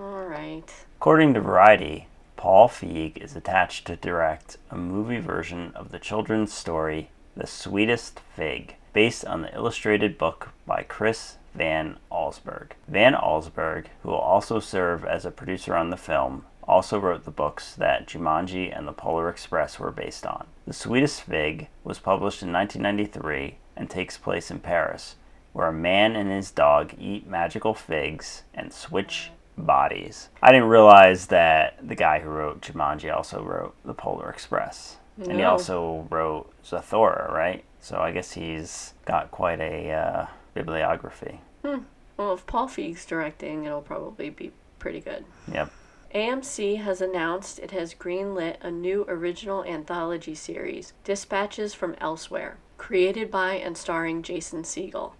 All 0.00 0.24
right. 0.24 0.72
According 0.96 1.34
to 1.34 1.42
Variety, 1.42 2.08
Paul 2.44 2.68
Feig 2.68 3.16
is 3.24 3.34
attached 3.34 3.86
to 3.86 3.96
direct 3.96 4.58
a 4.70 4.76
movie 4.76 5.18
version 5.18 5.72
of 5.74 5.90
the 5.90 5.98
children's 5.98 6.52
story 6.52 7.08
The 7.34 7.46
Sweetest 7.46 8.20
Fig, 8.36 8.76
based 8.92 9.24
on 9.24 9.40
the 9.40 9.54
illustrated 9.54 10.18
book 10.18 10.50
by 10.66 10.82
Chris 10.86 11.38
Van 11.54 11.96
Allsburg. 12.12 12.72
Van 12.86 13.14
Allsburg, 13.14 13.86
who 14.02 14.10
will 14.10 14.18
also 14.18 14.60
serve 14.60 15.06
as 15.06 15.24
a 15.24 15.30
producer 15.30 15.74
on 15.74 15.88
the 15.88 15.96
film, 15.96 16.44
also 16.64 16.98
wrote 16.98 17.24
the 17.24 17.30
books 17.30 17.74
that 17.76 18.06
Jumanji 18.06 18.76
and 18.76 18.86
The 18.86 18.92
Polar 18.92 19.30
Express 19.30 19.78
were 19.78 19.90
based 19.90 20.26
on. 20.26 20.46
The 20.66 20.74
Sweetest 20.74 21.22
Fig 21.22 21.68
was 21.82 21.98
published 21.98 22.42
in 22.42 22.52
1993 22.52 23.56
and 23.74 23.88
takes 23.88 24.18
place 24.18 24.50
in 24.50 24.58
Paris, 24.58 25.16
where 25.54 25.68
a 25.68 25.72
man 25.72 26.14
and 26.14 26.30
his 26.30 26.50
dog 26.50 26.92
eat 26.98 27.26
magical 27.26 27.72
figs 27.72 28.42
and 28.52 28.70
switch 28.70 29.30
bodies. 29.56 30.28
I 30.42 30.52
didn't 30.52 30.68
realize 30.68 31.26
that 31.26 31.78
the 31.86 31.94
guy 31.94 32.20
who 32.20 32.28
wrote 32.28 32.60
Jumanji 32.60 33.14
also 33.14 33.42
wrote 33.42 33.74
The 33.84 33.94
Polar 33.94 34.30
Express. 34.30 34.98
And 35.16 35.38
he 35.38 35.44
also 35.44 36.08
wrote 36.10 36.50
Zathura, 36.64 37.30
right? 37.30 37.64
So 37.80 37.98
I 37.98 38.10
guess 38.10 38.32
he's 38.32 38.94
got 39.04 39.30
quite 39.30 39.60
a 39.60 39.90
uh, 39.90 40.26
bibliography. 40.54 41.40
Well, 41.62 42.34
if 42.34 42.46
Paul 42.46 42.68
Feig's 42.68 43.06
directing, 43.06 43.64
it'll 43.64 43.80
probably 43.80 44.30
be 44.30 44.52
pretty 44.78 45.00
good. 45.00 45.24
Yep. 45.52 45.70
AMC 46.14 46.80
has 46.80 47.00
announced 47.00 47.58
it 47.58 47.72
has 47.72 47.92
greenlit 47.94 48.56
a 48.60 48.70
new 48.70 49.04
original 49.08 49.64
anthology 49.64 50.34
series, 50.34 50.92
Dispatches 51.02 51.74
from 51.74 51.96
Elsewhere, 52.00 52.58
created 52.78 53.30
by 53.30 53.54
and 53.54 53.76
starring 53.76 54.22
Jason 54.22 54.62
Segel. 54.62 55.14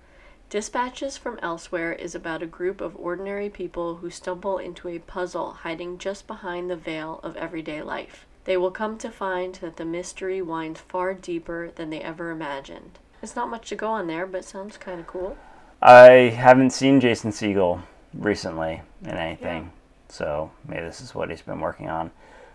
Dispatches 0.51 1.17
from 1.17 1.39
Elsewhere 1.43 1.93
is 1.93 2.15
about 2.15 2.43
a 2.43 2.47
group 2.47 2.81
of 2.81 2.97
ordinary 2.97 3.51
people 3.51 3.97
who 3.97 4.11
stumble 4.11 4.59
into 4.59 4.89
a 4.89 5.01
puzzle 5.01 5.53
hiding 5.53 5.99
just 5.99 6.27
behind 6.27 6.71
the 6.71 6.77
veil 6.77 7.19
of 7.23 7.37
everyday 7.37 7.83
life. 7.83 8.25
They 8.45 8.57
will 8.57 8.71
come 8.71 8.99
to 8.99 9.11
find 9.11 9.55
that 9.57 9.77
the 9.77 9.85
mystery 9.85 10.41
winds 10.43 10.81
far 10.81 11.15
deeper 11.15 11.71
than 11.75 11.91
they 11.91 12.01
ever 12.01 12.31
imagined. 12.31 12.99
There's 13.21 13.35
not 13.35 13.49
much 13.49 13.69
to 13.71 13.77
go 13.77 13.89
on 13.89 14.07
there, 14.07 14.27
but 14.27 14.39
it 14.39 14.45
sounds 14.45 14.77
kind 14.77 15.01
of 15.01 15.07
cool. 15.07 15.37
I 15.83 16.31
haven't 16.37 16.71
seen 16.71 17.01
Jason 17.01 17.31
Segel 17.31 17.83
recently 18.13 18.83
in 19.03 19.17
anything, 19.17 19.73
so 20.09 20.51
maybe 20.69 20.83
this 20.83 21.01
is 21.01 21.15
what 21.15 21.31
he's 21.31 21.43
been 21.43 21.61
working 21.61 21.89
on. 21.89 22.11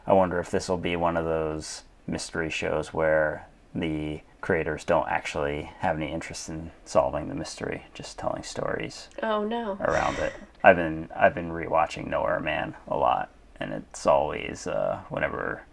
I 0.08 0.14
wonder 0.14 0.40
if 0.40 0.52
this 0.52 0.70
will 0.70 0.78
be 0.78 0.96
one 0.96 1.18
of 1.18 1.26
those 1.26 1.84
mystery 2.08 2.50
shows 2.50 2.94
where 2.94 3.48
the 3.74 4.22
creators 4.42 4.84
don't 4.84 5.08
actually 5.10 5.64
have 5.80 5.98
any 5.98 6.12
interest 6.12 6.50
in 6.50 6.72
solving 6.86 7.28
the 7.28 7.36
mystery, 7.36 7.84
just 7.94 8.18
telling 8.18 8.44
stories 8.44 9.10
Oh 9.22 9.44
no. 9.44 9.78
around 9.82 10.18
it. 10.20 10.34
I've 10.64 10.76
been 10.78 11.10
I've 11.16 11.36
been 11.36 11.52
rewatching 11.52 12.08
Nowhere 12.08 12.40
Man 12.40 12.76
a 12.88 12.96
lot, 12.98 13.30
and 13.60 13.74
it's 13.74 14.06
always 14.06 14.66
uh, 14.68 15.02
whenever 15.10 15.64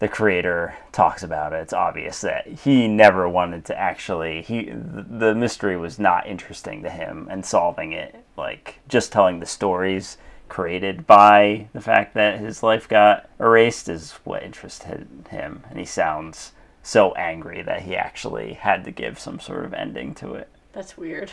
the 0.00 0.08
creator 0.08 0.74
talks 0.92 1.22
about 1.22 1.52
it, 1.52 1.56
it's 1.62 1.72
obvious 1.72 2.20
that 2.22 2.46
he 2.46 2.88
never 2.88 3.28
wanted 3.28 3.64
to 3.66 3.78
actually 3.78 4.42
he 4.42 4.70
the 4.70 5.34
mystery 5.34 5.76
was 5.76 5.98
not 5.98 6.26
interesting 6.26 6.82
to 6.82 6.90
him 6.90 7.26
and 7.30 7.46
solving 7.46 7.92
it 7.92 8.14
like 8.36 8.80
just 8.88 9.12
telling 9.12 9.38
the 9.40 9.46
stories 9.46 10.18
created 10.48 11.06
by 11.06 11.68
the 11.72 11.80
fact 11.80 12.12
that 12.14 12.38
his 12.38 12.62
life 12.62 12.88
got 12.88 13.30
erased 13.40 13.88
is 13.88 14.12
what 14.24 14.42
interested 14.42 15.06
him 15.30 15.62
and 15.70 15.78
he 15.78 15.84
sounds 15.84 16.52
so 16.84 17.12
angry 17.14 17.62
that 17.62 17.82
he 17.82 17.96
actually 17.96 18.52
had 18.52 18.84
to 18.84 18.90
give 18.90 19.18
some 19.18 19.40
sort 19.40 19.64
of 19.64 19.74
ending 19.74 20.14
to 20.16 20.34
it. 20.34 20.48
That's 20.72 20.96
weird. 20.96 21.30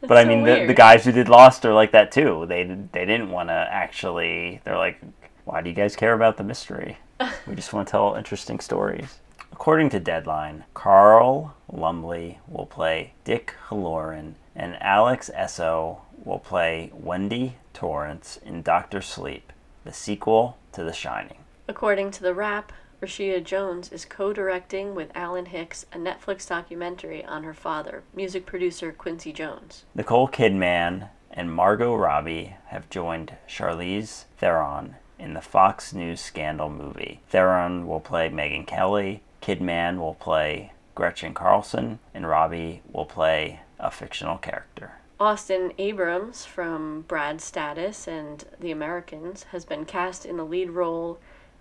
That's 0.00 0.08
but 0.08 0.16
I 0.16 0.22
so 0.24 0.28
mean, 0.28 0.44
the, 0.44 0.66
the 0.66 0.74
guys 0.74 1.04
who 1.04 1.12
did 1.12 1.28
Lost 1.28 1.64
are 1.66 1.74
like 1.74 1.92
that 1.92 2.10
too. 2.10 2.46
They 2.48 2.64
they 2.64 3.04
didn't 3.04 3.30
want 3.30 3.50
to 3.50 3.52
actually. 3.52 4.60
They're 4.64 4.78
like, 4.78 5.00
why 5.44 5.60
do 5.60 5.68
you 5.68 5.76
guys 5.76 5.94
care 5.94 6.14
about 6.14 6.36
the 6.38 6.44
mystery? 6.44 6.98
we 7.46 7.54
just 7.54 7.72
want 7.72 7.86
to 7.86 7.92
tell 7.92 8.14
interesting 8.14 8.60
stories. 8.60 9.18
According 9.52 9.90
to 9.90 10.00
Deadline, 10.00 10.64
Carl 10.72 11.54
Lumbly 11.70 12.38
will 12.48 12.66
play 12.66 13.12
Dick 13.24 13.54
Hallorann, 13.68 14.34
and 14.56 14.80
Alex 14.80 15.30
Essoe 15.34 16.00
will 16.24 16.38
play 16.38 16.90
Wendy 16.94 17.56
Torrance 17.74 18.38
in 18.44 18.62
Doctor 18.62 19.02
Sleep, 19.02 19.52
the 19.84 19.92
sequel 19.92 20.56
to 20.72 20.82
The 20.82 20.94
Shining. 20.94 21.38
According 21.68 22.10
to 22.12 22.22
The 22.22 22.32
Wrap, 22.32 22.72
Rashida 23.00 23.42
Jones 23.42 23.90
is 23.92 24.04
co 24.04 24.34
directing 24.34 24.94
with 24.94 25.10
Alan 25.14 25.46
Hicks 25.46 25.86
a 25.90 25.96
Netflix 25.96 26.46
documentary 26.46 27.24
on 27.24 27.44
her 27.44 27.54
father, 27.54 28.02
music 28.14 28.44
producer 28.44 28.92
Quincy 28.92 29.32
Jones. 29.32 29.84
Nicole 29.94 30.28
Kidman 30.28 31.08
and 31.30 31.50
Margot 31.50 31.94
Robbie 31.94 32.56
have 32.66 32.90
joined 32.90 33.36
Charlize 33.48 34.24
Theron 34.36 34.96
in 35.18 35.32
the 35.32 35.40
Fox 35.40 35.94
News 35.94 36.20
Scandal 36.20 36.68
movie. 36.68 37.22
Theron 37.30 37.86
will 37.86 38.00
play 38.00 38.28
Megyn 38.28 38.66
Kelly, 38.66 39.22
Kidman 39.40 39.98
will 39.98 40.14
play 40.14 40.72
Gretchen 40.94 41.32
Carlson, 41.32 42.00
and 42.12 42.28
Robbie 42.28 42.82
will 42.92 43.06
play 43.06 43.60
a 43.78 43.90
fictional 43.90 44.36
character. 44.36 44.92
Austin 45.18 45.72
Abrams 45.78 46.44
from 46.44 47.02
Brad 47.08 47.40
Status 47.40 48.06
and 48.06 48.44
The 48.58 48.70
Americans 48.70 49.44
has 49.52 49.64
been 49.64 49.86
cast 49.86 50.26
in 50.26 50.36
the 50.36 50.44
lead 50.44 50.70
role 50.70 51.18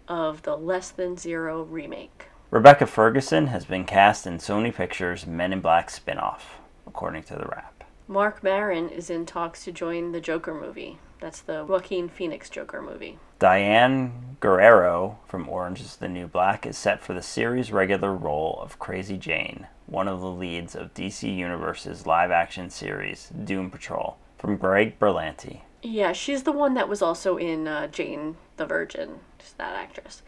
of 0.09 0.41
the 0.41 0.57
Less 0.57 0.89
Than 0.89 1.15
Zero 1.15 1.63
remake. 1.63 2.25
Rebecca 2.51 2.87
Ferguson 2.87 3.47
has 3.47 3.63
been 3.63 3.85
cast 3.85 4.25
in 4.25 4.39
Sony 4.39 4.73
Pictures' 4.73 5.27
Men 5.27 5.53
in 5.53 5.61
Black 5.61 5.89
spin-off, 5.91 6.57
according 6.87 7.23
to 7.23 7.35
the 7.35 7.45
Wrap. 7.45 7.83
Marc 8.07 8.41
Maron 8.41 8.89
is 8.89 9.11
in 9.11 9.27
talks 9.27 9.63
to 9.65 9.71
join 9.71 10.11
the 10.11 10.19
Joker 10.19 10.53
movie. 10.53 10.97
That's 11.21 11.41
the 11.41 11.63
Joaquin 11.63 12.09
Phoenix 12.09 12.49
Joker 12.49 12.81
movie. 12.81 13.19
Diane 13.37 14.37
Guerrero 14.39 15.19
from 15.27 15.47
Orange 15.47 15.81
is 15.81 15.97
the 15.97 16.09
New 16.09 16.27
Black 16.27 16.65
is 16.65 16.77
set 16.77 17.03
for 17.03 17.13
the 17.13 17.21
series 17.21 17.71
regular 17.71 18.15
role 18.15 18.57
of 18.63 18.79
Crazy 18.79 19.17
Jane, 19.17 19.67
one 19.85 20.07
of 20.07 20.21
the 20.21 20.31
leads 20.31 20.75
of 20.75 20.93
DC 20.95 21.33
Universe's 21.35 22.07
live 22.07 22.31
action 22.31 22.71
series 22.71 23.29
Doom 23.43 23.69
Patrol, 23.69 24.17
from 24.39 24.57
Greg 24.57 24.97
Berlanti. 24.97 25.61
Yeah, 25.81 26.11
she's 26.13 26.43
the 26.43 26.51
one 26.51 26.73
that 26.73 26.89
was 26.89 27.01
also 27.01 27.37
in 27.37 27.67
uh, 27.67 27.87
Jane 27.87 28.37
the 28.57 28.65
Virgin. 28.65 29.19
She's 29.39 29.53
that 29.53 29.75
actress. 29.75 30.21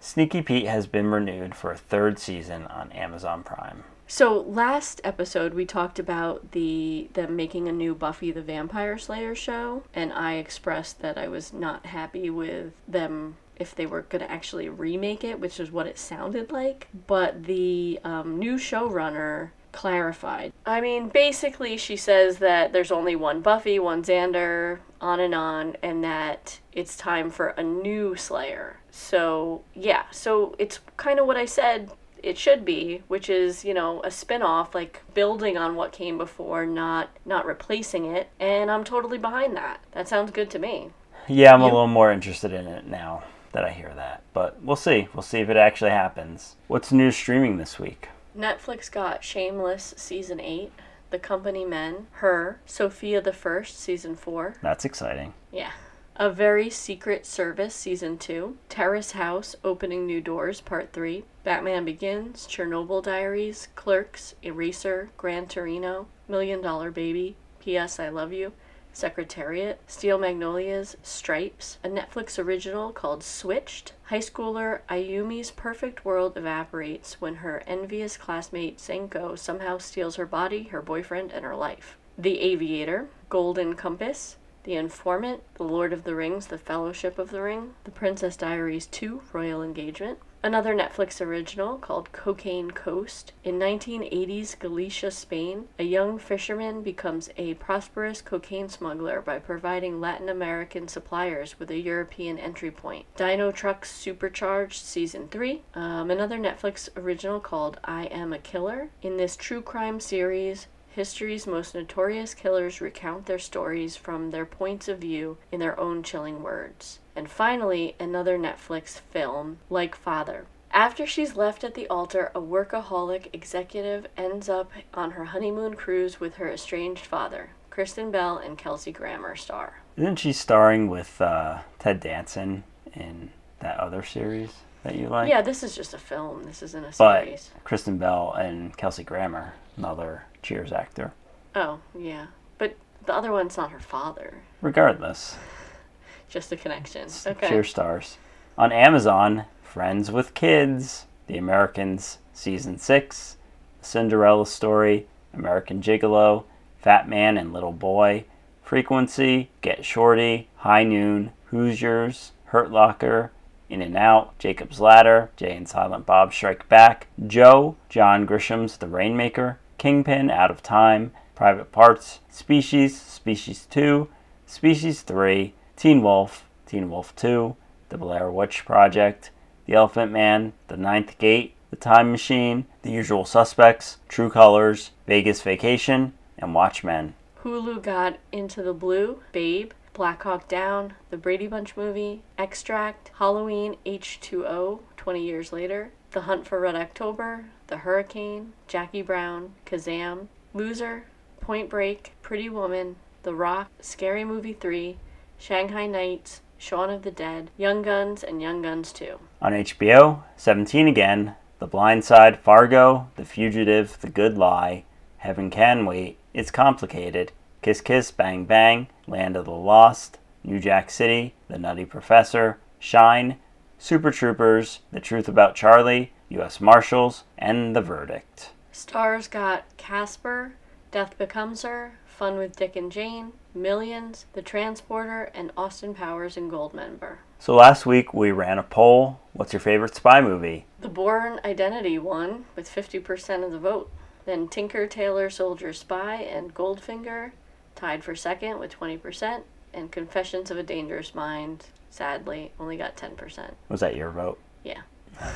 Sneaky 0.00 0.42
Pete 0.42 0.66
has 0.66 0.86
been 0.86 1.08
renewed 1.08 1.54
for 1.54 1.72
a 1.72 1.76
third 1.76 2.18
season 2.18 2.66
on 2.66 2.92
Amazon 2.92 3.42
Prime. 3.42 3.84
So 4.06 4.40
last 4.40 5.02
episode 5.04 5.52
we 5.52 5.66
talked 5.66 5.98
about 5.98 6.52
the 6.52 7.10
them 7.12 7.36
making 7.36 7.68
a 7.68 7.72
new 7.72 7.94
Buffy 7.94 8.30
the 8.30 8.40
Vampire 8.40 8.96
Slayer 8.96 9.34
show, 9.34 9.82
and 9.92 10.12
I 10.14 10.34
expressed 10.34 11.02
that 11.02 11.18
I 11.18 11.28
was 11.28 11.52
not 11.52 11.84
happy 11.84 12.30
with 12.30 12.72
them 12.86 13.36
if 13.56 13.74
they 13.74 13.84
were 13.84 14.02
going 14.02 14.24
to 14.24 14.30
actually 14.30 14.68
remake 14.68 15.24
it, 15.24 15.40
which 15.40 15.60
is 15.60 15.70
what 15.70 15.86
it 15.86 15.98
sounded 15.98 16.50
like. 16.50 16.88
But 17.06 17.44
the 17.44 18.00
um, 18.02 18.38
new 18.38 18.54
showrunner 18.54 19.50
clarified. 19.72 20.52
I 20.66 20.80
mean, 20.80 21.08
basically, 21.08 21.76
she 21.76 21.96
says 21.96 22.38
that 22.38 22.72
there's 22.72 22.92
only 22.92 23.16
one 23.16 23.40
Buffy, 23.40 23.78
one 23.78 24.02
Xander, 24.02 24.78
on 25.00 25.20
and 25.20 25.34
on, 25.34 25.76
and 25.82 26.02
that 26.04 26.60
it's 26.72 26.96
time 26.96 27.30
for 27.30 27.48
a 27.48 27.62
new 27.62 28.16
Slayer. 28.16 28.80
So, 28.90 29.62
yeah, 29.74 30.04
so 30.10 30.54
it's 30.58 30.80
kind 30.96 31.18
of 31.20 31.26
what 31.26 31.36
I 31.36 31.44
said 31.44 31.90
it 32.22 32.36
should 32.36 32.64
be, 32.64 33.02
which 33.08 33.30
is, 33.30 33.64
you 33.64 33.74
know, 33.74 34.02
a 34.02 34.10
spin-off 34.10 34.74
like 34.74 35.02
building 35.14 35.56
on 35.56 35.76
what 35.76 35.92
came 35.92 36.18
before, 36.18 36.66
not 36.66 37.10
not 37.24 37.46
replacing 37.46 38.06
it, 38.06 38.28
and 38.40 38.70
I'm 38.70 38.84
totally 38.84 39.18
behind 39.18 39.56
that. 39.56 39.80
That 39.92 40.08
sounds 40.08 40.32
good 40.32 40.50
to 40.50 40.58
me. 40.58 40.90
Yeah, 41.28 41.54
I'm 41.54 41.60
a 41.60 41.64
little 41.66 41.86
more 41.86 42.10
interested 42.10 42.52
in 42.52 42.66
it 42.66 42.86
now 42.86 43.22
that 43.52 43.64
I 43.64 43.70
hear 43.70 43.92
that, 43.94 44.22
but 44.32 44.60
we'll 44.62 44.76
see. 44.76 45.08
We'll 45.14 45.22
see 45.22 45.40
if 45.40 45.48
it 45.48 45.56
actually 45.56 45.90
happens. 45.90 46.56
What's 46.66 46.90
new 46.90 47.10
streaming 47.10 47.58
this 47.58 47.78
week? 47.78 48.08
Netflix 48.38 48.90
got 48.90 49.24
Shameless 49.24 49.94
season 49.96 50.38
8, 50.38 50.70
The 51.10 51.18
Company 51.18 51.64
Men, 51.64 52.06
Her, 52.12 52.60
Sofia 52.66 53.20
the 53.20 53.32
First 53.32 53.80
season 53.80 54.14
4. 54.14 54.54
That's 54.62 54.84
exciting. 54.84 55.34
Yeah. 55.52 55.72
A 56.14 56.30
Very 56.30 56.70
Secret 56.70 57.26
Service 57.26 57.74
Season 57.74 58.16
2, 58.16 58.56
Terrace 58.68 59.12
House 59.12 59.56
Opening 59.64 60.06
New 60.06 60.20
Doors 60.20 60.60
Part 60.60 60.92
3, 60.92 61.24
Batman 61.44 61.84
Begins, 61.84 62.46
Chernobyl 62.46 63.02
Diaries, 63.02 63.68
Clerks, 63.74 64.34
Eraser, 64.42 65.10
Gran 65.16 65.46
Torino, 65.46 66.06
Million 66.28 66.60
Dollar 66.60 66.90
Baby, 66.90 67.36
P.S. 67.60 68.00
I 68.00 68.08
Love 68.08 68.32
You, 68.32 68.52
Secretariat, 68.98 69.78
Steel 69.86 70.18
Magnolias, 70.18 70.96
Stripes, 71.04 71.78
a 71.84 71.88
Netflix 71.88 72.36
original 72.36 72.90
called 72.90 73.22
Switched. 73.22 73.92
High 74.06 74.18
schooler 74.18 74.80
Ayumi's 74.90 75.52
perfect 75.52 76.04
world 76.04 76.36
evaporates 76.36 77.20
when 77.20 77.36
her 77.36 77.62
envious 77.64 78.16
classmate 78.16 78.78
Senko 78.78 79.38
somehow 79.38 79.78
steals 79.78 80.16
her 80.16 80.26
body, 80.26 80.64
her 80.64 80.82
boyfriend, 80.82 81.30
and 81.30 81.44
her 81.44 81.54
life. 81.54 81.96
The 82.18 82.40
Aviator, 82.40 83.08
Golden 83.28 83.76
Compass, 83.76 84.36
the 84.64 84.74
Informant, 84.74 85.44
The 85.54 85.62
Lord 85.62 85.92
of 85.92 86.02
the 86.02 86.16
Rings, 86.16 86.48
The 86.48 86.58
Fellowship 86.58 87.20
of 87.20 87.30
the 87.30 87.40
Ring, 87.40 87.74
The 87.84 87.92
Princess 87.92 88.36
Diaries 88.36 88.86
2, 88.86 89.22
Royal 89.32 89.62
Engagement, 89.62 90.18
another 90.42 90.74
Netflix 90.74 91.20
original 91.20 91.78
called 91.78 92.12
Cocaine 92.12 92.70
Coast. 92.70 93.32
In 93.44 93.58
1980s 93.58 94.58
Galicia, 94.58 95.10
Spain, 95.10 95.68
a 95.78 95.84
young 95.84 96.18
fisherman 96.18 96.82
becomes 96.82 97.30
a 97.36 97.54
prosperous 97.54 98.22
cocaine 98.22 98.68
smuggler 98.68 99.20
by 99.20 99.38
providing 99.38 100.00
Latin 100.00 100.28
American 100.28 100.88
suppliers 100.88 101.58
with 101.58 101.70
a 101.70 101.78
European 101.78 102.38
entry 102.38 102.70
point. 102.70 103.06
Dinotrux 103.16 103.86
Supercharged 103.86 104.82
Season 104.82 105.28
3, 105.28 105.62
um, 105.74 106.10
another 106.10 106.38
Netflix 106.38 106.88
original 106.96 107.40
called 107.40 107.78
I 107.84 108.04
Am 108.06 108.32
a 108.32 108.38
Killer. 108.38 108.90
In 109.02 109.16
this 109.16 109.36
true 109.36 109.62
crime 109.62 110.00
series, 110.00 110.66
History's 110.90 111.46
most 111.46 111.74
notorious 111.74 112.34
killers 112.34 112.80
recount 112.80 113.26
their 113.26 113.38
stories 113.38 113.96
from 113.96 114.30
their 114.30 114.46
points 114.46 114.88
of 114.88 114.98
view 114.98 115.38
in 115.52 115.60
their 115.60 115.78
own 115.78 116.02
chilling 116.02 116.42
words. 116.42 116.98
And 117.14 117.30
finally, 117.30 117.94
another 118.00 118.38
Netflix 118.38 119.00
film, 119.00 119.58
Like 119.70 119.94
Father. 119.94 120.46
After 120.70 121.06
she's 121.06 121.36
left 121.36 121.64
at 121.64 121.74
the 121.74 121.88
altar, 121.88 122.30
a 122.34 122.40
workaholic 122.40 123.28
executive 123.32 124.06
ends 124.16 124.48
up 124.48 124.70
on 124.94 125.12
her 125.12 125.26
honeymoon 125.26 125.74
cruise 125.74 126.20
with 126.20 126.36
her 126.36 126.50
estranged 126.50 127.06
father. 127.06 127.50
Kristen 127.70 128.10
Bell 128.10 128.38
and 128.38 128.58
Kelsey 128.58 128.92
Grammer 128.92 129.36
star. 129.36 129.80
Isn't 129.96 130.18
she 130.18 130.32
starring 130.32 130.88
with 130.88 131.20
uh, 131.20 131.60
Ted 131.78 132.00
Danson 132.00 132.64
in 132.94 133.30
that 133.60 133.78
other 133.78 134.02
series 134.02 134.50
that 134.82 134.94
you 134.96 135.08
like? 135.08 135.28
Yeah, 135.28 135.42
this 135.42 135.62
is 135.62 135.74
just 135.74 135.94
a 135.94 135.98
film. 135.98 136.44
This 136.44 136.62
isn't 136.62 136.84
a 136.84 136.92
series. 136.92 137.50
But. 137.54 137.64
Kristen 137.64 137.98
Bell 137.98 138.32
and 138.32 138.76
Kelsey 138.76 139.04
Grammer, 139.04 139.54
another 139.76 140.24
Cheers 140.48 140.72
actor. 140.72 141.12
Oh, 141.54 141.80
yeah. 141.94 142.28
But 142.56 142.74
the 143.04 143.12
other 143.12 143.32
one's 143.32 143.58
not 143.58 143.70
her 143.70 143.78
father. 143.78 144.38
Regardless, 144.62 145.36
Just 146.30 146.50
a 146.52 146.56
connection. 146.56 147.06
Okay. 147.26 147.48
Cheers 147.50 147.68
stars. 147.68 148.16
On 148.56 148.72
Amazon, 148.72 149.44
Friends 149.62 150.10
with 150.10 150.32
Kids, 150.32 151.04
The 151.26 151.36
Americans, 151.36 152.16
Season 152.32 152.78
6, 152.78 153.36
Cinderella 153.82 154.46
Story, 154.46 155.06
American 155.34 155.82
Gigolo, 155.82 156.44
Fat 156.78 157.06
Man 157.06 157.36
and 157.36 157.52
Little 157.52 157.74
Boy, 157.74 158.24
Frequency, 158.62 159.50
Get 159.60 159.84
Shorty, 159.84 160.48
High 160.56 160.84
Noon, 160.84 161.32
Hoosiers, 161.50 162.32
Hurt 162.46 162.70
Locker, 162.70 163.32
In 163.68 163.82
and 163.82 163.98
Out, 163.98 164.38
Jacob's 164.38 164.80
Ladder, 164.80 165.28
Jay 165.36 165.54
and 165.54 165.68
Silent 165.68 166.06
Bob 166.06 166.32
Strike 166.32 166.70
Back, 166.70 167.08
Joe, 167.26 167.76
John 167.90 168.24
Grisham's 168.24 168.78
The 168.78 168.88
Rainmaker, 168.88 169.58
Kingpin, 169.78 170.30
Out 170.30 170.50
of 170.50 170.62
Time, 170.62 171.12
Private 171.34 171.72
Parts, 171.72 172.18
Species, 172.28 173.00
Species 173.00 173.66
2, 173.70 174.08
Species 174.44 175.02
3, 175.02 175.54
Teen 175.76 176.02
Wolf, 176.02 176.48
Teen 176.66 176.90
Wolf 176.90 177.14
2, 177.16 177.56
The 177.88 177.98
Blair 177.98 178.30
Witch 178.30 178.64
Project, 178.64 179.30
The 179.66 179.74
Elephant 179.74 180.10
Man, 180.10 180.52
The 180.66 180.76
Ninth 180.76 181.16
Gate, 181.18 181.54
The 181.70 181.76
Time 181.76 182.10
Machine, 182.10 182.66
The 182.82 182.90
Usual 182.90 183.24
Suspects, 183.24 183.98
True 184.08 184.30
Colors, 184.30 184.90
Vegas 185.06 185.42
Vacation, 185.42 186.12
and 186.36 186.54
Watchmen. 186.54 187.14
Hulu 187.44 187.80
got 187.82 188.18
Into 188.32 188.62
the 188.62 188.74
Blue, 188.74 189.22
Babe, 189.32 189.70
Black 189.92 190.22
Hawk 190.22 190.48
Down, 190.48 190.94
The 191.10 191.16
Brady 191.16 191.46
Bunch 191.46 191.76
Movie, 191.76 192.22
Extract, 192.36 193.12
Halloween 193.18 193.76
H2O, 193.86 194.80
20 194.96 195.24
Years 195.24 195.52
Later, 195.52 195.92
The 196.12 196.22
Hunt 196.22 196.46
for 196.46 196.58
Red 196.58 196.74
October, 196.74 197.44
The 197.66 197.78
Hurricane, 197.78 198.54
Jackie 198.66 199.02
Brown, 199.02 199.52
Kazam, 199.66 200.28
Loser, 200.54 201.04
Point 201.40 201.68
Break, 201.68 202.12
Pretty 202.22 202.48
Woman, 202.48 202.96
The 203.24 203.34
Rock, 203.34 203.70
Scary 203.80 204.24
Movie 204.24 204.54
3, 204.54 204.96
Shanghai 205.38 205.86
Nights, 205.86 206.40
Shaun 206.56 206.88
of 206.88 207.02
the 207.02 207.10
Dead, 207.10 207.50
Young 207.58 207.82
Guns, 207.82 208.24
and 208.24 208.40
Young 208.40 208.62
Guns 208.62 208.90
2. 208.92 209.18
On 209.42 209.52
HBO, 209.52 210.22
17 210.36 210.88
Again, 210.88 211.34
The 211.58 211.66
Blind 211.66 212.04
Side, 212.04 212.38
Fargo, 212.38 213.10
The 213.16 213.26
Fugitive, 213.26 214.00
The 214.00 214.10
Good 214.10 214.38
Lie, 214.38 214.84
Heaven 215.18 215.50
Can 215.50 215.84
Wait, 215.84 216.18
It's 216.32 216.50
Complicated, 216.50 217.32
Kiss 217.60 217.82
Kiss 217.82 218.10
Bang 218.10 218.46
Bang, 218.46 218.88
Land 219.06 219.36
of 219.36 219.44
the 219.44 219.50
Lost, 219.50 220.16
New 220.42 220.58
Jack 220.58 220.90
City, 220.90 221.34
The 221.48 221.58
Nutty 221.58 221.84
Professor, 221.84 222.58
Shine, 222.78 223.36
Super 223.78 224.10
Troopers, 224.10 224.80
The 224.92 225.00
Truth 225.00 225.28
About 225.28 225.54
Charlie, 225.54 226.12
U.S. 226.30 226.60
Marshals, 226.60 227.24
and 227.38 227.74
The 227.76 227.80
Verdict. 227.80 228.50
Stars 228.72 229.28
got 229.28 229.64
Casper, 229.76 230.54
Death 230.90 231.16
Becomes 231.16 231.62
Her, 231.62 231.94
Fun 232.06 232.36
with 232.36 232.56
Dick 232.56 232.74
and 232.74 232.90
Jane, 232.90 233.32
Millions, 233.54 234.26
The 234.32 234.42
Transporter, 234.42 235.30
and 235.32 235.52
Austin 235.56 235.94
Powers 235.94 236.36
and 236.36 236.50
Goldmember. 236.50 237.18
So 237.38 237.54
last 237.54 237.86
week 237.86 238.12
we 238.12 238.32
ran 238.32 238.58
a 238.58 238.64
poll. 238.64 239.20
What's 239.32 239.52
your 239.52 239.60
favorite 239.60 239.94
spy 239.94 240.20
movie? 240.20 240.66
The 240.80 240.88
Bourne 240.88 241.38
Identity 241.44 241.98
won 241.98 242.46
with 242.56 242.68
50% 242.68 243.44
of 243.44 243.52
the 243.52 243.58
vote. 243.60 243.92
Then 244.26 244.48
Tinker, 244.48 244.88
Tailor, 244.88 245.30
Soldier, 245.30 245.72
Spy, 245.72 246.16
and 246.16 246.52
Goldfinger 246.52 247.30
tied 247.76 248.02
for 248.02 248.16
second 248.16 248.58
with 248.58 248.76
20%. 248.78 249.42
And 249.72 249.92
Confessions 249.92 250.50
of 250.50 250.56
a 250.56 250.62
Dangerous 250.62 251.14
Mind, 251.14 251.66
sadly, 251.90 252.52
only 252.58 252.76
got 252.76 252.96
10%. 252.96 253.50
Was 253.68 253.80
that 253.80 253.96
your 253.96 254.10
vote? 254.10 254.38
Yeah. 254.64 254.80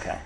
Okay. 0.01 0.19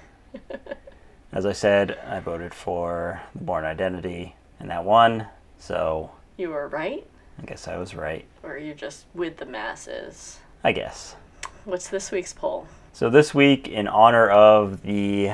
As 1.33 1.45
I 1.47 1.53
said, 1.53 1.99
I 2.07 2.21
voted 2.21 2.55
for 2.55 3.21
The 3.35 3.45
Bourne 3.45 3.65
Identity, 3.65 4.37
and 4.61 4.71
that 4.71 4.85
won. 4.85 5.27
So 5.59 6.11
You 6.37 6.51
were 6.51 6.69
right? 6.69 7.07
I 7.41 7.45
guess 7.45 7.69
I 7.69 7.77
was 7.77 7.95
right. 7.95 8.25
Or 8.43 8.57
you're 8.57 8.75
just 8.75 9.07
with 9.15 9.37
the 9.37 9.47
masses? 9.47 10.39
I 10.65 10.73
guess. 10.73 11.17
What's 11.65 11.89
this 11.89 12.11
week's 12.11 12.33
poll? 12.33 12.67
So 12.93 13.11
this 13.11 13.35
week, 13.35 13.69
in 13.69 13.89
honor 13.89 14.29
of 14.31 14.83
the 14.83 15.33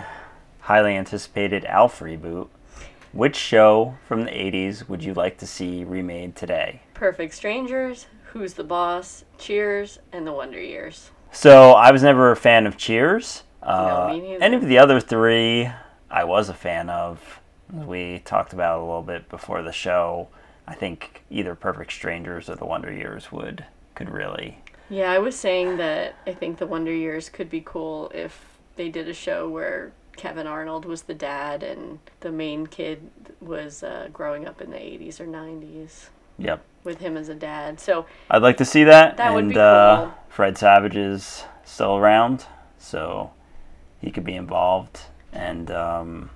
highly 0.60 0.96
anticipated 0.96 1.64
Alf 1.64 2.00
reboot, 2.00 2.48
which 3.12 3.36
show 3.36 3.94
from 4.08 4.24
the 4.24 4.30
80s 4.30 4.88
would 4.88 5.04
you 5.04 5.14
like 5.14 5.38
to 5.38 5.46
see 5.46 5.84
remade 5.84 6.34
today? 6.34 6.82
Perfect 6.94 7.34
Strangers, 7.34 8.06
Who's 8.32 8.54
the 8.54 8.64
Boss, 8.64 9.24
Cheers, 9.38 9.98
and 10.10 10.26
The 10.26 10.32
Wonder 10.32 10.60
Years. 10.60 11.10
So 11.32 11.72
I 11.72 11.90
was 11.92 12.02
never 12.02 12.30
a 12.30 12.36
fan 12.36 12.66
of 12.66 12.78
Cheers. 12.78 13.42
Uh, 13.62 14.08
me 14.10 14.38
any 14.40 14.56
of 14.56 14.66
the 14.66 14.78
other 14.78 15.00
three, 15.00 15.70
I 16.10 16.24
was 16.24 16.48
a 16.48 16.54
fan 16.54 16.88
of. 16.88 17.40
We 17.70 18.20
talked 18.24 18.52
about 18.52 18.80
a 18.80 18.84
little 18.84 19.02
bit 19.02 19.28
before 19.28 19.62
the 19.62 19.72
show. 19.72 20.28
I 20.66 20.74
think 20.74 21.22
either 21.30 21.54
Perfect 21.54 21.92
Strangers 21.92 22.48
or 22.48 22.56
The 22.56 22.64
Wonder 22.64 22.92
Years 22.92 23.30
would 23.30 23.66
could 23.94 24.08
really. 24.08 24.58
Yeah, 24.88 25.12
I 25.12 25.18
was 25.18 25.36
saying 25.36 25.76
that 25.76 26.14
I 26.26 26.32
think 26.32 26.58
The 26.58 26.66
Wonder 26.66 26.92
Years 26.92 27.28
could 27.28 27.50
be 27.50 27.62
cool 27.64 28.10
if 28.14 28.58
they 28.76 28.88
did 28.88 29.08
a 29.08 29.14
show 29.14 29.48
where 29.48 29.92
Kevin 30.16 30.46
Arnold 30.46 30.84
was 30.84 31.02
the 31.02 31.14
dad 31.14 31.62
and 31.62 31.98
the 32.20 32.32
main 32.32 32.66
kid 32.66 33.10
was 33.40 33.82
uh, 33.82 34.08
growing 34.12 34.46
up 34.46 34.60
in 34.60 34.70
the 34.70 34.76
80s 34.76 35.20
or 35.20 35.26
90s 35.26 36.08
Yep, 36.38 36.64
with 36.84 36.98
him 36.98 37.16
as 37.16 37.28
a 37.28 37.34
dad. 37.34 37.80
So, 37.80 38.06
I'd 38.30 38.42
like 38.42 38.56
to 38.58 38.64
see 38.64 38.84
that. 38.84 39.16
That 39.16 39.32
would 39.34 39.44
and 39.44 39.52
be 39.54 39.58
uh, 39.58 39.96
cool. 39.96 40.14
Fred 40.28 40.58
Savage 40.58 40.96
is 40.96 41.44
still 41.64 41.96
around, 41.96 42.46
so 42.78 43.32
he 44.00 44.10
could 44.10 44.24
be 44.24 44.34
involved. 44.34 45.00
And 45.32 45.70
um, 45.70 46.30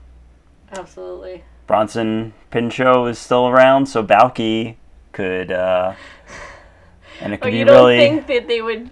absolutely. 0.73 1.45
Bronson 1.67 2.33
Pinchot 2.51 3.09
is 3.11 3.19
still 3.19 3.49
around, 3.49 3.87
so 3.87 4.03
Balki 4.05 4.77
could, 5.13 5.51
uh, 5.51 5.95
and 7.21 7.33
it 7.35 7.39
could 7.41 7.49
Oh, 7.49 7.51
could 7.51 7.59
you 7.59 7.65
be 7.65 7.71
don't 7.71 7.87
really. 7.89 7.99
think 7.99 8.27
that 8.29 8.47
they 8.49 8.63
would 8.63 8.91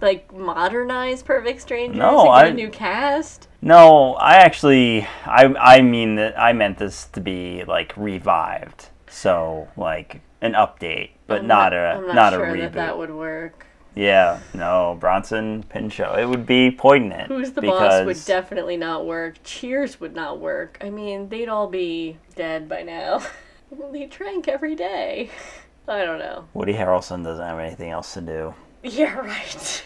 like 0.00 0.32
modernize 0.34 1.22
Perfect 1.22 1.60
Strangers 1.62 1.96
No, 1.98 2.20
and 2.20 2.26
get 2.26 2.32
I- 2.34 2.46
a 2.48 2.54
new 2.54 2.68
cast? 2.70 3.48
No, 3.62 4.14
I 4.14 4.34
actually, 4.36 5.06
I 5.24 5.46
I 5.58 5.80
mean 5.80 6.16
that 6.16 6.38
I 6.38 6.52
meant 6.52 6.76
this 6.78 7.06
to 7.06 7.20
be 7.20 7.64
like 7.64 7.96
revived, 7.96 8.90
so 9.08 9.68
like 9.76 10.20
an 10.40 10.52
update, 10.52 11.10
but 11.26 11.40
I'm 11.40 11.46
not, 11.46 11.72
I'm 11.74 12.04
a 12.04 12.06
not, 12.06 12.14
not, 12.14 12.32
sure 12.32 12.44
a 12.44 12.52
reboot. 12.52 12.60
that 12.60 12.72
that 12.74 12.98
would 12.98 13.10
work. 13.10 13.66
Yeah, 13.94 14.40
no, 14.52 14.96
Bronson 14.98 15.62
Pinchot. 15.64 16.18
It 16.18 16.28
would 16.28 16.46
be 16.46 16.70
poignant. 16.70 17.28
Who's 17.28 17.52
the 17.52 17.60
because, 17.60 18.04
boss 18.04 18.06
would 18.06 18.24
definitely 18.26 18.76
not 18.76 19.06
work. 19.06 19.36
Cheers 19.44 20.00
would 20.00 20.14
not 20.14 20.40
work. 20.40 20.78
I 20.80 20.90
mean, 20.90 21.28
they'd 21.28 21.48
all 21.48 21.68
be 21.68 22.18
dead 22.34 22.68
by 22.68 22.82
now. 22.82 23.22
they 23.92 24.06
drank 24.06 24.48
every 24.48 24.74
day. 24.74 25.30
I 25.88 26.04
don't 26.04 26.18
know. 26.18 26.46
Woody 26.54 26.72
Harrelson 26.72 27.22
doesn't 27.22 27.44
have 27.44 27.58
anything 27.58 27.90
else 27.90 28.14
to 28.14 28.20
do. 28.20 28.54
Yeah, 28.86 29.14
right. 29.14 29.82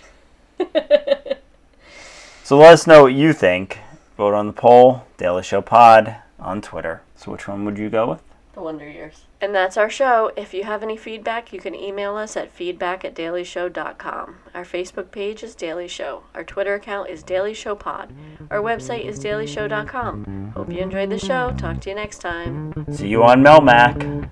So 2.48 2.56
let 2.56 2.72
us 2.72 2.86
know 2.86 3.02
what 3.02 3.12
you 3.12 3.34
think. 3.34 3.78
Vote 4.16 4.32
on 4.32 4.46
the 4.46 4.54
poll, 4.54 5.04
Daily 5.18 5.42
Show 5.42 5.60
Pod 5.60 6.16
on 6.40 6.62
Twitter. 6.62 7.02
So 7.14 7.30
which 7.30 7.46
one 7.46 7.66
would 7.66 7.76
you 7.76 7.90
go 7.90 8.08
with? 8.08 8.22
The 8.54 8.60
Wonder 8.60 8.88
Years. 8.88 9.24
And 9.40 9.54
that's 9.54 9.76
our 9.76 9.90
show. 9.90 10.32
If 10.36 10.52
you 10.52 10.64
have 10.64 10.82
any 10.82 10.96
feedback, 10.96 11.52
you 11.52 11.60
can 11.60 11.74
email 11.74 12.16
us 12.16 12.36
at 12.36 12.50
feedback 12.50 13.04
at 13.04 13.14
dailyshow.com. 13.14 14.36
Our 14.54 14.64
Facebook 14.64 15.10
page 15.10 15.42
is 15.42 15.54
Daily 15.54 15.88
Show. 15.88 16.24
Our 16.34 16.44
Twitter 16.44 16.74
account 16.74 17.08
is 17.08 17.22
Daily 17.22 17.54
Show 17.54 17.74
Pod. 17.74 18.12
Our 18.50 18.60
website 18.60 19.04
is 19.04 19.20
dailyshow.com. 19.20 20.52
Hope 20.56 20.72
you 20.72 20.80
enjoyed 20.80 21.10
the 21.10 21.18
show. 21.18 21.54
Talk 21.56 21.80
to 21.82 21.90
you 21.90 21.94
next 21.94 22.18
time. 22.18 22.86
See 22.92 23.08
you 23.08 23.22
on 23.22 23.42
Melmac. 23.42 24.28